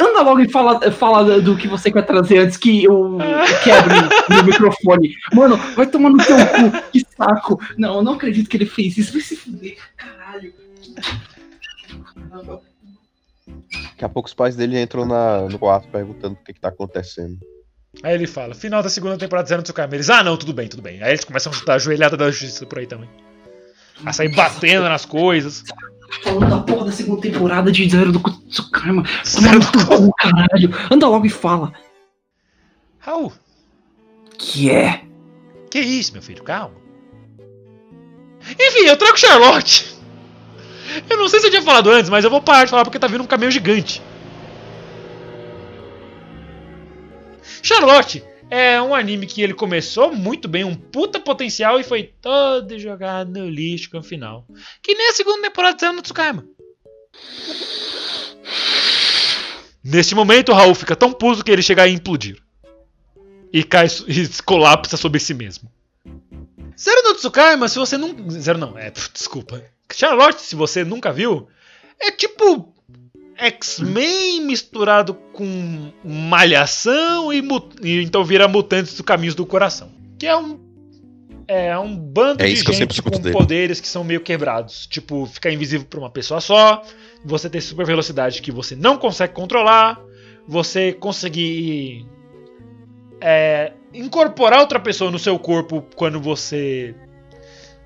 [0.00, 3.18] Anda logo e fala, fala do que você quer trazer antes que eu
[3.62, 3.94] quebre
[4.30, 5.14] meu microfone.
[5.32, 7.60] Mano, vai tomar no teu cu, que saco.
[7.76, 9.12] Não, eu não acredito que ele fez isso.
[9.12, 10.54] Vai se fuder, caralho.
[13.98, 16.68] Daqui a pouco os pais dele entram na, no quarto perguntando o que, que tá
[16.68, 17.38] acontecendo.
[18.02, 19.96] Aí ele fala, final da segunda temporada Zero no Tsukame.
[19.96, 21.02] Eles, ah não, tudo bem, tudo bem.
[21.02, 23.08] Aí eles começam a chutar a joelhada da justiça por aí também.
[24.04, 25.64] A sair batendo nas coisas.
[26.22, 29.04] Falando da porra da segunda temporada de Zero do Tsukama.
[29.24, 30.70] Zero teu cu, caralho.
[30.90, 31.72] Anda logo e fala.
[32.98, 33.32] Raul,
[34.36, 35.02] Que é?
[35.70, 36.74] que isso, meu filho, calma.
[38.58, 39.96] Enfim, eu trago Charlotte.
[41.08, 42.98] Eu não sei se eu tinha falado antes, mas eu vou parar de falar porque
[42.98, 44.00] tá vindo um caminhão gigante.
[47.62, 52.78] Charlotte é um anime que ele começou muito bem, um puta potencial e foi todo
[52.78, 54.46] jogado no lixo com o final.
[54.82, 56.46] Que nem a segunda temporada de Zero no Tsukama.
[59.84, 62.40] Neste momento, o Raul fica tão puto que ele chega a implodir.
[63.52, 65.70] E cai e colapsa sobre si mesmo.
[66.78, 68.30] Zero no Tsukama, se você não.
[68.30, 68.90] Zero não, é.
[69.12, 69.62] Desculpa.
[69.92, 71.48] Charlotte, se você nunca viu,
[71.98, 72.74] é tipo.
[73.38, 77.40] X-Men misturado com malhação e,
[77.82, 79.90] e então vira mutantes do caminhos do coração.
[80.18, 80.58] Que é um.
[81.46, 83.32] É um bando É de gente com dele.
[83.32, 84.86] poderes que são meio quebrados.
[84.86, 86.82] Tipo, ficar invisível pra uma pessoa só.
[87.24, 89.98] Você ter super velocidade que você não consegue controlar.
[90.46, 92.04] Você conseguir
[93.20, 96.94] é, incorporar outra pessoa no seu corpo quando você.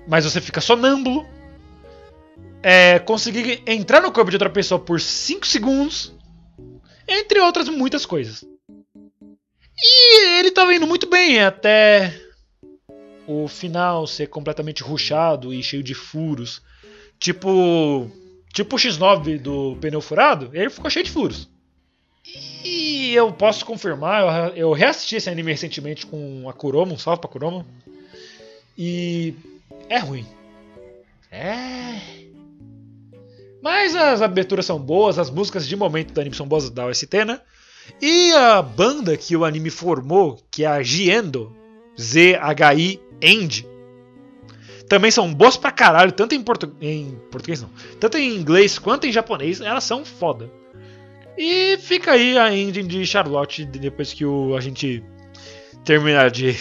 [0.07, 1.25] Mas você fica sonâmbulo.
[2.63, 6.13] É, conseguir entrar no corpo de outra pessoa por 5 segundos.
[7.07, 8.45] Entre outras muitas coisas.
[9.77, 12.17] E ele tava indo muito bem até
[13.27, 16.61] o final ser completamente ruchado e cheio de furos.
[17.19, 18.09] Tipo.
[18.53, 21.49] Tipo o X9 do pneu furado, ele ficou cheio de furos.
[22.63, 27.29] E eu posso confirmar, eu, reassisti esse anime recentemente com a Kuroma, um salve pra
[27.29, 27.65] Kuroma.
[28.77, 29.33] E
[29.89, 30.25] é ruim.
[31.31, 32.22] É.
[33.63, 37.23] Mas as aberturas são boas, as músicas de momento do anime são boas da OST,
[37.23, 37.39] né?
[38.01, 41.55] E a banda que o anime formou, que é a Giendo,
[41.99, 43.65] Z-H-I End,
[44.89, 47.69] também são boas pra caralho, tanto em, portu em português não,
[48.01, 50.51] tanto em inglês quanto em japonês, elas são foda.
[51.37, 55.01] E fica aí a ending de Charlotte depois que o, a gente
[55.85, 56.57] terminar de,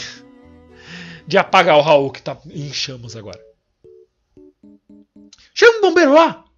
[1.26, 3.40] de apagar o Raul que tá em chamas agora.
[5.52, 6.51] Chama o bombeiro lá!「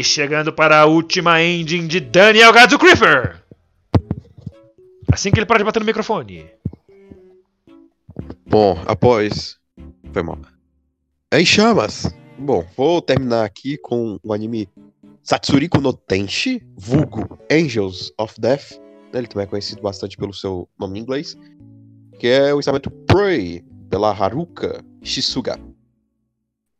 [0.00, 3.44] E chegando para a última ending de Daniel Gadzo Creeper.
[5.12, 6.46] Assim que ele para de bater no microfone.
[8.46, 9.58] Bom, após.
[10.10, 10.38] Foi mal.
[11.30, 12.10] Em chamas.
[12.38, 14.66] Bom, vou terminar aqui com o anime
[15.22, 18.80] Satsuriko no Tenshi, vulgo Angels of Death.
[19.12, 21.36] Ele também é conhecido bastante pelo seu nome em inglês.
[22.18, 25.60] Que é o encerramento Prey, pela Haruka Shisuga.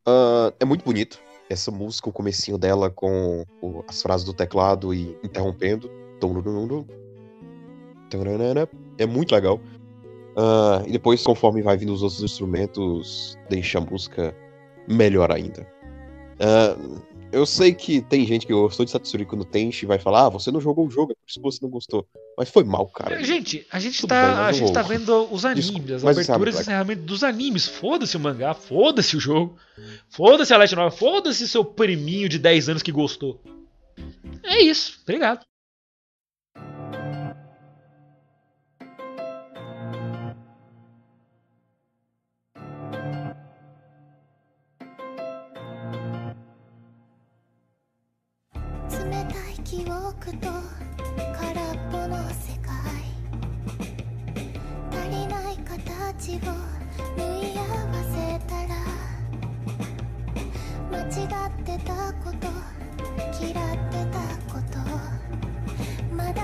[0.07, 1.21] Ah, é muito bonito.
[1.51, 5.91] Essa música, o comecinho dela com o- as frases do teclado e interrompendo.
[8.99, 9.61] É muito legal.
[10.37, 14.35] Ah, e depois, conforme vai vindo os outros instrumentos, deixa a música
[14.89, 15.67] melhor ainda.
[16.39, 16.77] Ah,
[17.33, 20.29] eu sei que tem gente que gostou de Satsuriko no Tenchi e vai falar, ah,
[20.29, 22.07] você não jogou o jogo, é por isso que você não gostou.
[22.37, 23.23] Mas foi mal, cara.
[23.23, 26.09] Gente, a gente Tudo tá, bem, a gente tá vendo os animes, Desculpa, as é
[26.09, 27.67] aberturas e encerramento dos animes.
[27.67, 29.57] Foda-se o mangá, foda-se o jogo,
[30.09, 33.41] foda-se a Light Novel, foda-se seu priminho de 10 anos que gostou.
[34.43, 35.50] É isso, obrigado.「
[50.21, 50.55] 記憶と空っ
[51.91, 52.77] ぽの世界」
[54.93, 56.41] 「足りない形を
[57.17, 58.75] 縫い合わせたら」
[60.93, 61.01] 「間違
[61.47, 62.37] ってたこと
[63.43, 63.51] 嫌っ
[63.89, 64.21] てた
[64.53, 64.77] こと」
[66.15, 66.43] 「まだ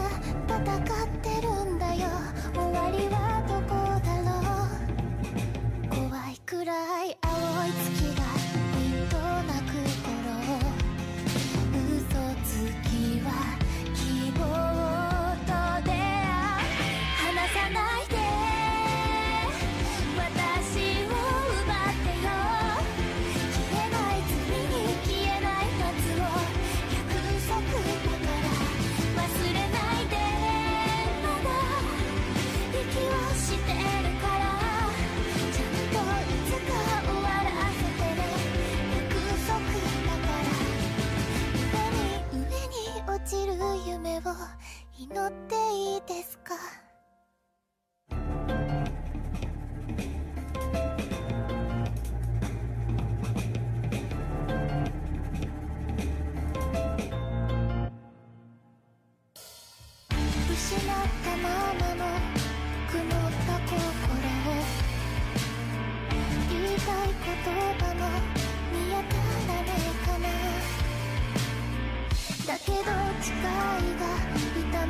[0.48, 0.56] 戦
[1.04, 2.08] ってるんだよ。
[2.54, 3.35] 終わりは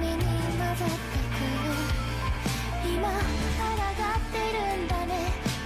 [0.00, 1.40] みに混ざってく
[2.86, 5.12] 今抗ってるんだね。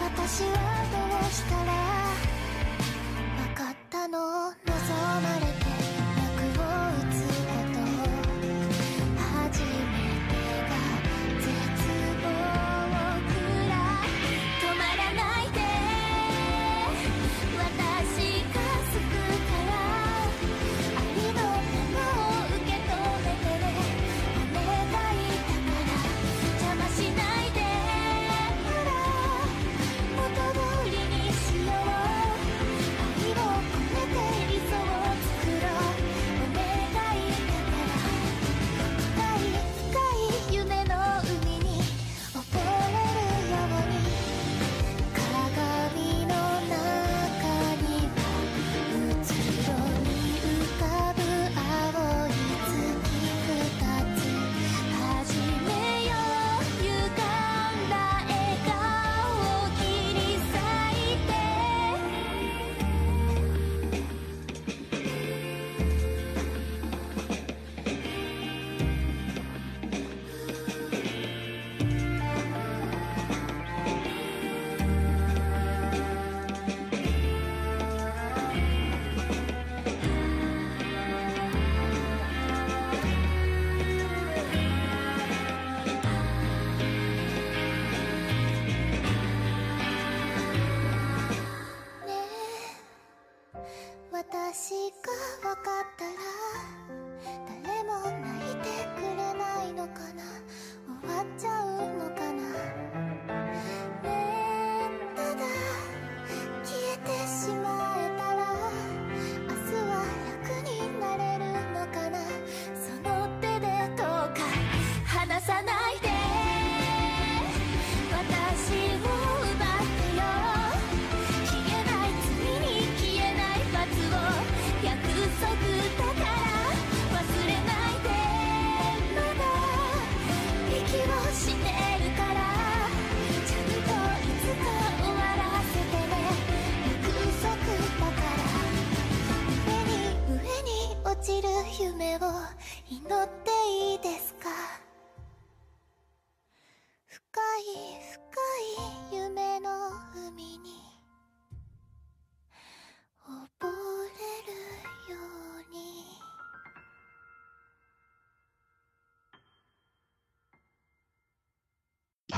[0.01, 0.51] 私は
[0.93, 2.00] どうしたら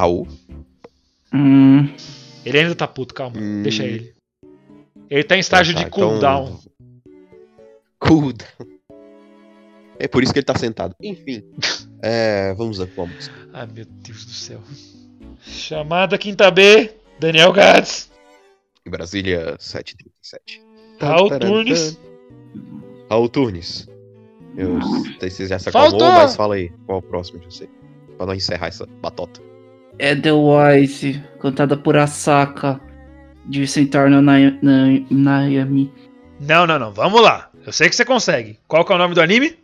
[0.02, 0.26] Raul.
[1.32, 1.88] Hum,
[2.44, 3.36] Ele ainda tá puto, calma.
[3.38, 3.62] Hum.
[3.62, 4.12] Deixa ele.
[5.08, 6.58] Ele tá em estágio Tá, de então- cooldown.
[8.00, 8.48] Cooldown.
[9.98, 10.94] É por isso que ele tá sentado.
[11.00, 11.42] Enfim.
[12.04, 13.32] É, vamos a qual música?
[13.52, 14.60] Ai, meu Deus do céu.
[15.40, 18.10] Chamada Quinta B, Daniel Gades.
[18.84, 20.60] Em Brasília, 7h37.
[21.00, 21.96] Raul Turnes.
[23.08, 23.88] Raul Turnes.
[24.56, 24.80] Eu
[25.20, 26.12] sei se você já se acalmou, Faltou!
[26.12, 26.70] mas fala aí.
[26.86, 27.68] Qual é o próximo de você?
[28.16, 29.40] Pra não encerrar essa batota.
[29.98, 32.80] Edelweiss, cantada por Asaka,
[33.46, 35.90] de sentar no Naya- na- Nayami.
[36.40, 36.92] Não, não, não.
[36.92, 37.50] Vamos lá.
[37.64, 38.58] Eu sei que você consegue.
[38.66, 39.56] Qual que é o nome do anime?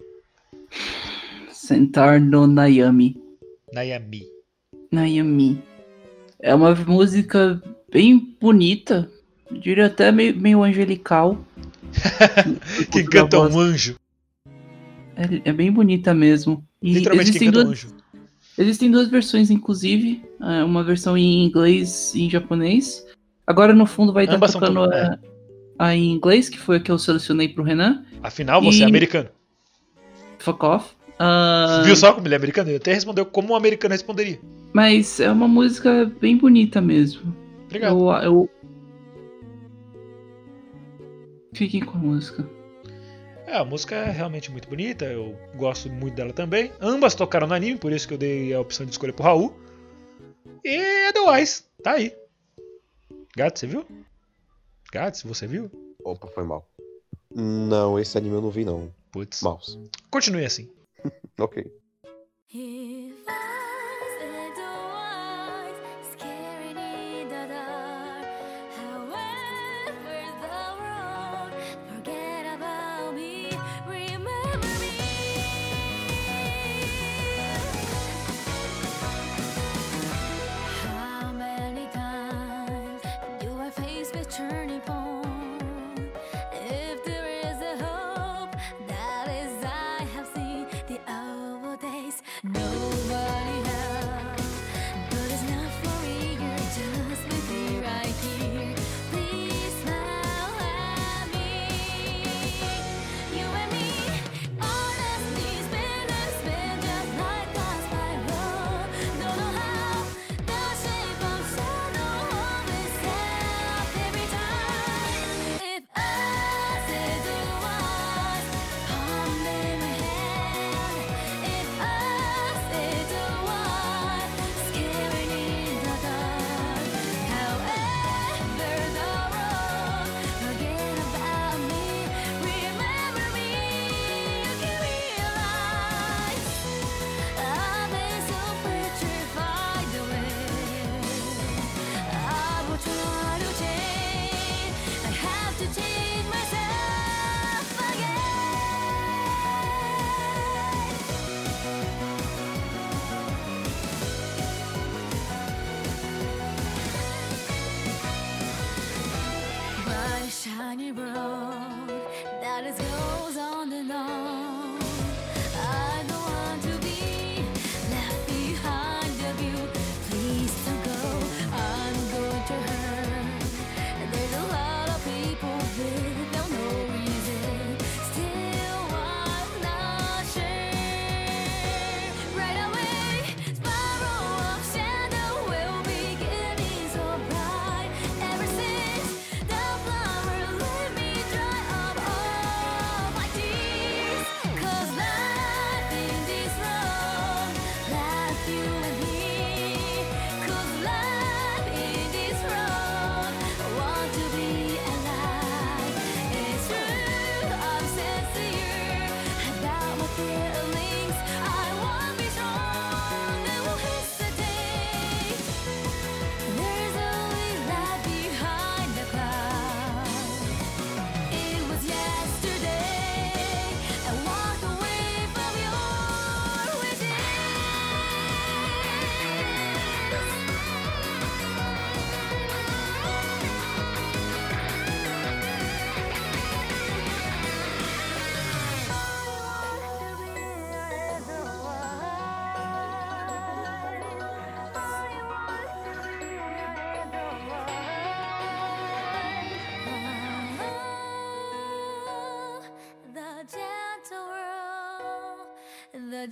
[1.52, 3.16] Sentar no Nayami.
[3.72, 4.26] Nayami.
[4.92, 5.62] Nayami.
[6.40, 7.60] É uma música
[7.92, 9.10] bem bonita,
[9.50, 11.36] eu diria até meio, meio angelical.
[12.92, 13.96] Quem Da canta um anjo.
[15.16, 16.64] É, é bem bonita mesmo.
[16.80, 17.94] E Literalmente existem canta um duas, anjo.
[18.58, 20.22] Existem duas versões, inclusive.
[20.40, 23.06] é, Uma versão em inglês e em japonês.
[23.46, 25.18] Agora no fundo vai estar são tocando tudo- é.
[25.78, 28.04] a, a em inglês, que foi a que eu selecionei pro Renan.
[28.22, 29.28] Afinal, você é E- americano.
[30.38, 30.94] Fuck off.
[31.18, 32.68] Ah, Viu só como ele é americano?
[32.70, 34.38] Ele até respondeu como um americano responderia.
[34.72, 37.34] Mas é uma música bem bonita mesmo.
[37.66, 37.98] Obrigado.
[37.98, 38.50] Eu, eu...
[41.54, 42.48] Fiquem com a música.
[43.48, 46.70] É, a música é realmente muito bonita, eu gosto muito dela também.
[46.78, 49.54] Ambas tocaram no anime, por isso que eu dei a opção de escolha pro Raul.
[50.62, 52.14] E Edelweiss, tá aí.
[53.34, 53.86] Gato, você viu?
[54.92, 55.70] Gato, você viu?
[56.04, 56.68] Opa, foi mal.
[57.34, 58.92] Não, esse anime eu não vi, não.
[59.10, 59.40] Putz.
[59.40, 59.78] Mouse.
[60.10, 60.70] Continue assim.
[61.40, 61.72] Ok.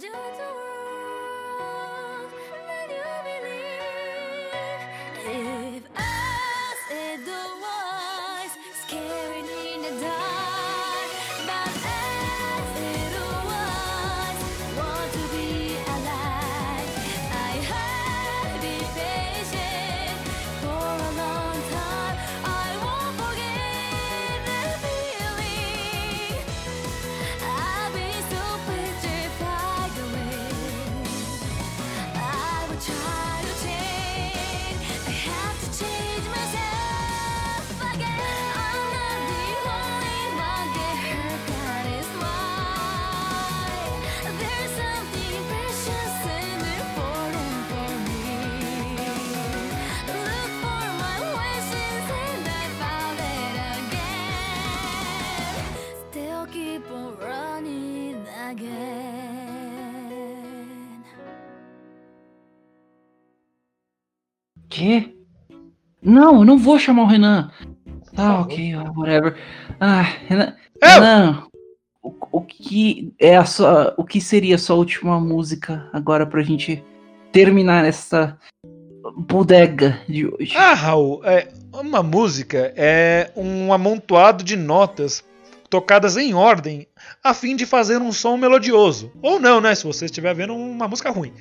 [0.02, 0.75] World, the
[64.76, 65.08] Quê?
[66.02, 67.50] Não, eu não vou chamar o Renan.
[68.14, 69.34] Tá, ok, whatever.
[69.80, 70.54] Ah, Renan.
[70.82, 70.88] Eu!
[70.88, 71.46] Renan,
[72.02, 73.94] o, o que é a sua.
[73.96, 76.84] O que seria a sua última música agora pra gente
[77.32, 78.38] terminar essa
[79.16, 80.54] bodega de hoje?
[80.54, 85.24] Ah, Raul, é, uma música é um amontoado de notas
[85.70, 86.86] tocadas em ordem
[87.24, 89.10] a fim de fazer um som melodioso.
[89.22, 89.74] Ou não, né?
[89.74, 91.32] Se você estiver vendo uma música ruim.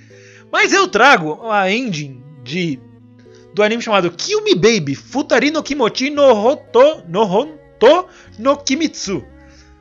[0.49, 2.79] Mas eu trago a ending de
[3.55, 8.05] do anime chamado Kill Me Baby Futari no Kimochi no Hoto no Honto
[8.37, 9.23] no Kimitsu,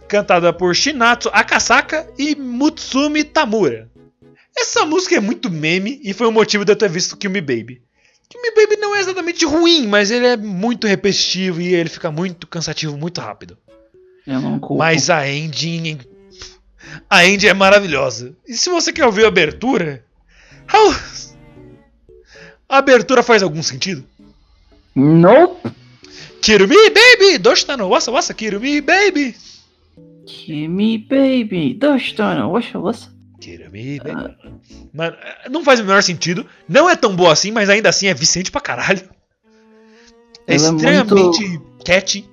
[0.06, 3.90] cantada por Shinatsu Akasaka e Mutsumi Tamura.
[4.56, 7.40] Essa música é muito meme e foi o motivo de eu ter visto Kill Me
[7.40, 7.82] Baby.
[8.28, 12.12] Kill Me Baby não é exatamente ruim, mas ele é muito repetitivo e ele fica
[12.12, 13.58] muito cansativo muito rápido.
[14.24, 14.76] Eu não culpo.
[14.76, 15.98] Mas a ending.
[17.10, 18.36] A ending é maravilhosa.
[18.46, 20.04] E se você quer ouvir a abertura.
[20.66, 20.94] Raul,
[22.74, 24.04] A abertura faz algum sentido?
[24.96, 25.70] Nope.
[26.42, 27.38] Kirumi, baby!
[27.38, 29.36] Doshita no wasa wasa Kirumi, baby!
[30.26, 33.12] Kimi baby, Doshitano, washa wasa.
[33.40, 34.36] Kirumi, baby.
[34.92, 35.16] Mano,
[35.48, 36.44] não faz o menor sentido.
[36.68, 39.08] Não é tão boa assim, mas ainda assim é vicente pra caralho.
[40.44, 42.28] É Ela é extremamente catchy.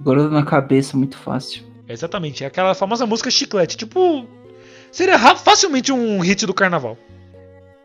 [0.00, 1.62] Agora na cabeça, muito fácil.
[1.88, 3.76] Exatamente, é aquela famosa música chiclete.
[3.76, 4.26] Tipo,
[4.90, 6.98] seria facilmente um hit do carnaval.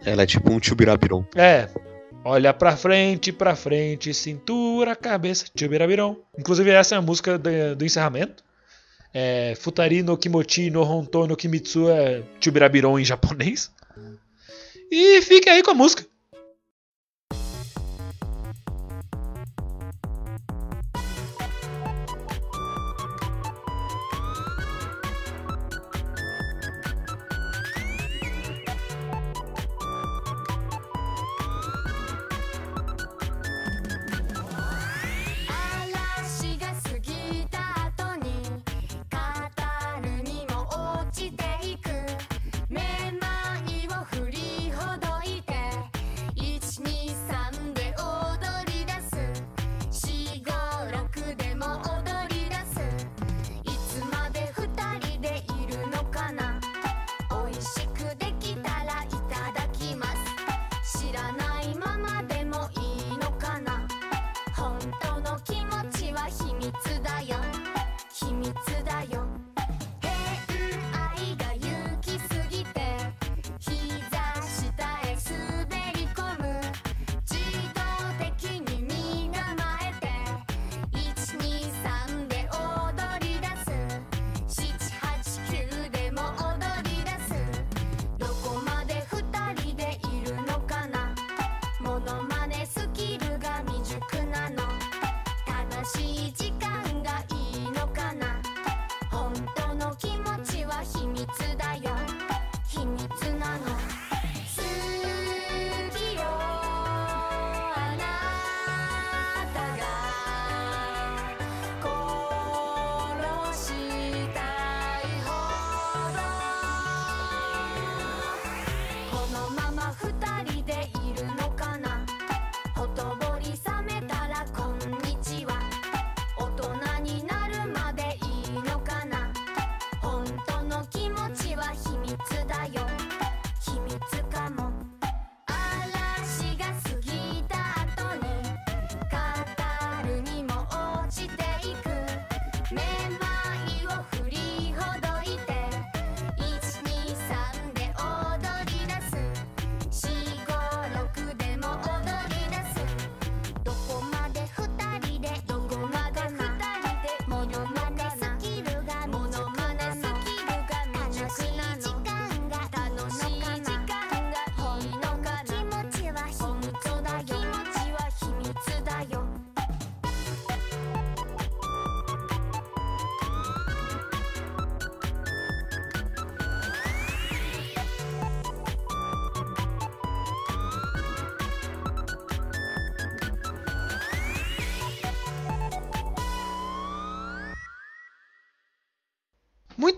[0.06, 1.26] Ela é tipo um Chubirabiron.
[1.36, 1.68] É.
[2.24, 6.18] Olha pra frente, pra frente, cintura, cabeça, tchubirabiron.
[6.38, 8.44] Inclusive, essa é a música do, do encerramento.
[9.14, 13.72] É, Futari no Kimochi no Honto no Kimitsu é tchubirabiron em japonês.
[14.91, 16.16] E fique aí com a música.「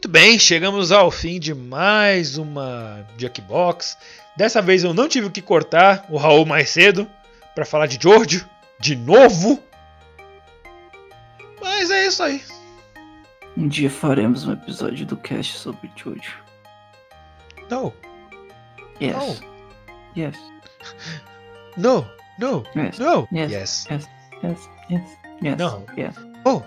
[0.10, 3.98] bem, chegamos ao fim de mais uma Jukebox.
[4.36, 7.08] Dessa vez eu não tive que cortar o Raul mais cedo
[7.54, 8.48] para falar de Jojo
[8.80, 9.62] de novo.
[11.62, 12.42] Mas é isso aí.
[13.58, 16.38] Um dia faremos um episódio do cast sobre Jojo.
[17.70, 17.94] Não,
[19.02, 19.16] Yes.
[19.16, 19.36] Não.
[20.18, 20.38] Yes.
[21.78, 22.06] No,
[22.38, 22.98] no, Yes.
[23.00, 23.28] no.
[23.32, 23.52] Yes.
[23.52, 23.88] Yes.
[23.90, 24.10] Yes.
[24.44, 24.70] Yes.
[24.90, 25.10] Yes.
[25.42, 25.58] Yes.
[25.58, 25.86] No.
[25.98, 26.16] Yes.
[26.46, 26.62] Oh,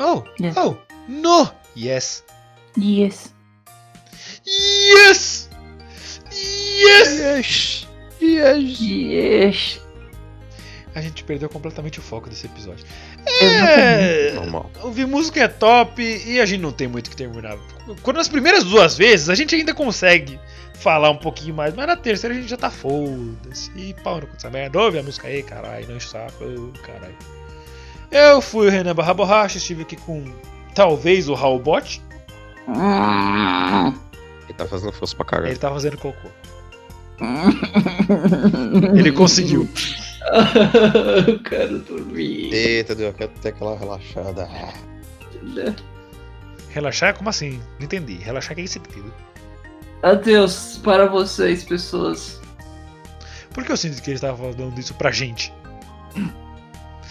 [0.00, 0.56] oh, Yes.
[0.56, 0.76] oh.
[1.06, 1.52] No.
[1.76, 2.24] Yes.
[2.78, 3.34] Yes.
[4.46, 5.48] Yes.
[6.32, 7.18] Yes.
[7.20, 7.86] Yes!
[8.20, 8.80] Yes!
[8.80, 9.80] Yes.
[10.94, 12.84] A gente perdeu completamente o foco desse episódio.
[13.40, 14.32] É.
[14.32, 14.70] Normal.
[14.82, 17.56] Ouvir música é top e a gente não tem muito que terminar.
[18.02, 20.38] Quando nas primeiras duas vezes a gente ainda consegue
[20.74, 23.70] falar um pouquinho mais, mas na terceira a gente já tá foda-se.
[23.76, 24.80] E pau no cu dessa merda.
[24.80, 26.26] Ouve a música aí, caralho, não está.
[26.40, 27.16] Oh, caralho.
[28.10, 30.24] Eu fui o Renan Barra Borracha, estive aqui com
[30.74, 32.02] talvez o Raul Bot.
[34.44, 35.50] Ele tá fazendo força pra caralho.
[35.50, 36.28] Ele tá fazendo cocô.
[38.94, 39.68] Ele conseguiu.
[41.26, 42.52] Eu quero dormir.
[42.52, 44.48] Eita, deu até até aquela relaxada.
[46.70, 47.16] Relaxar?
[47.16, 47.60] Como assim?
[47.78, 48.14] Não entendi.
[48.16, 49.12] Relaxar que é sentido.
[50.02, 52.40] Adeus para vocês, pessoas.
[53.52, 55.52] Por que eu sinto que ele estava falando isso pra gente?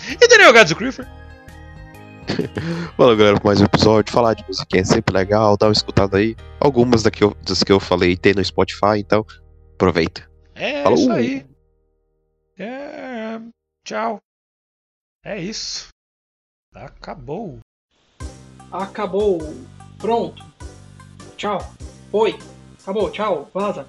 [0.09, 1.07] E Daniel Gadzo Creeper?
[2.97, 4.13] Valeu, galera, por mais um episódio.
[4.13, 6.35] Falar de musiquinha é sempre legal, dá uma escutada aí.
[6.59, 9.25] Algumas daqui eu- das que eu falei tem no Spotify, então
[9.73, 10.29] aproveita.
[10.55, 10.97] É Falou.
[10.99, 11.45] isso aí.
[12.57, 13.39] É...
[13.85, 14.19] Tchau.
[15.23, 15.87] É isso.
[16.73, 17.59] Acabou.
[18.71, 19.39] Acabou.
[19.97, 20.43] Pronto.
[21.37, 21.59] Tchau.
[22.11, 22.37] Foi.
[22.81, 23.09] Acabou.
[23.11, 23.49] Tchau.
[23.53, 23.87] Vaza.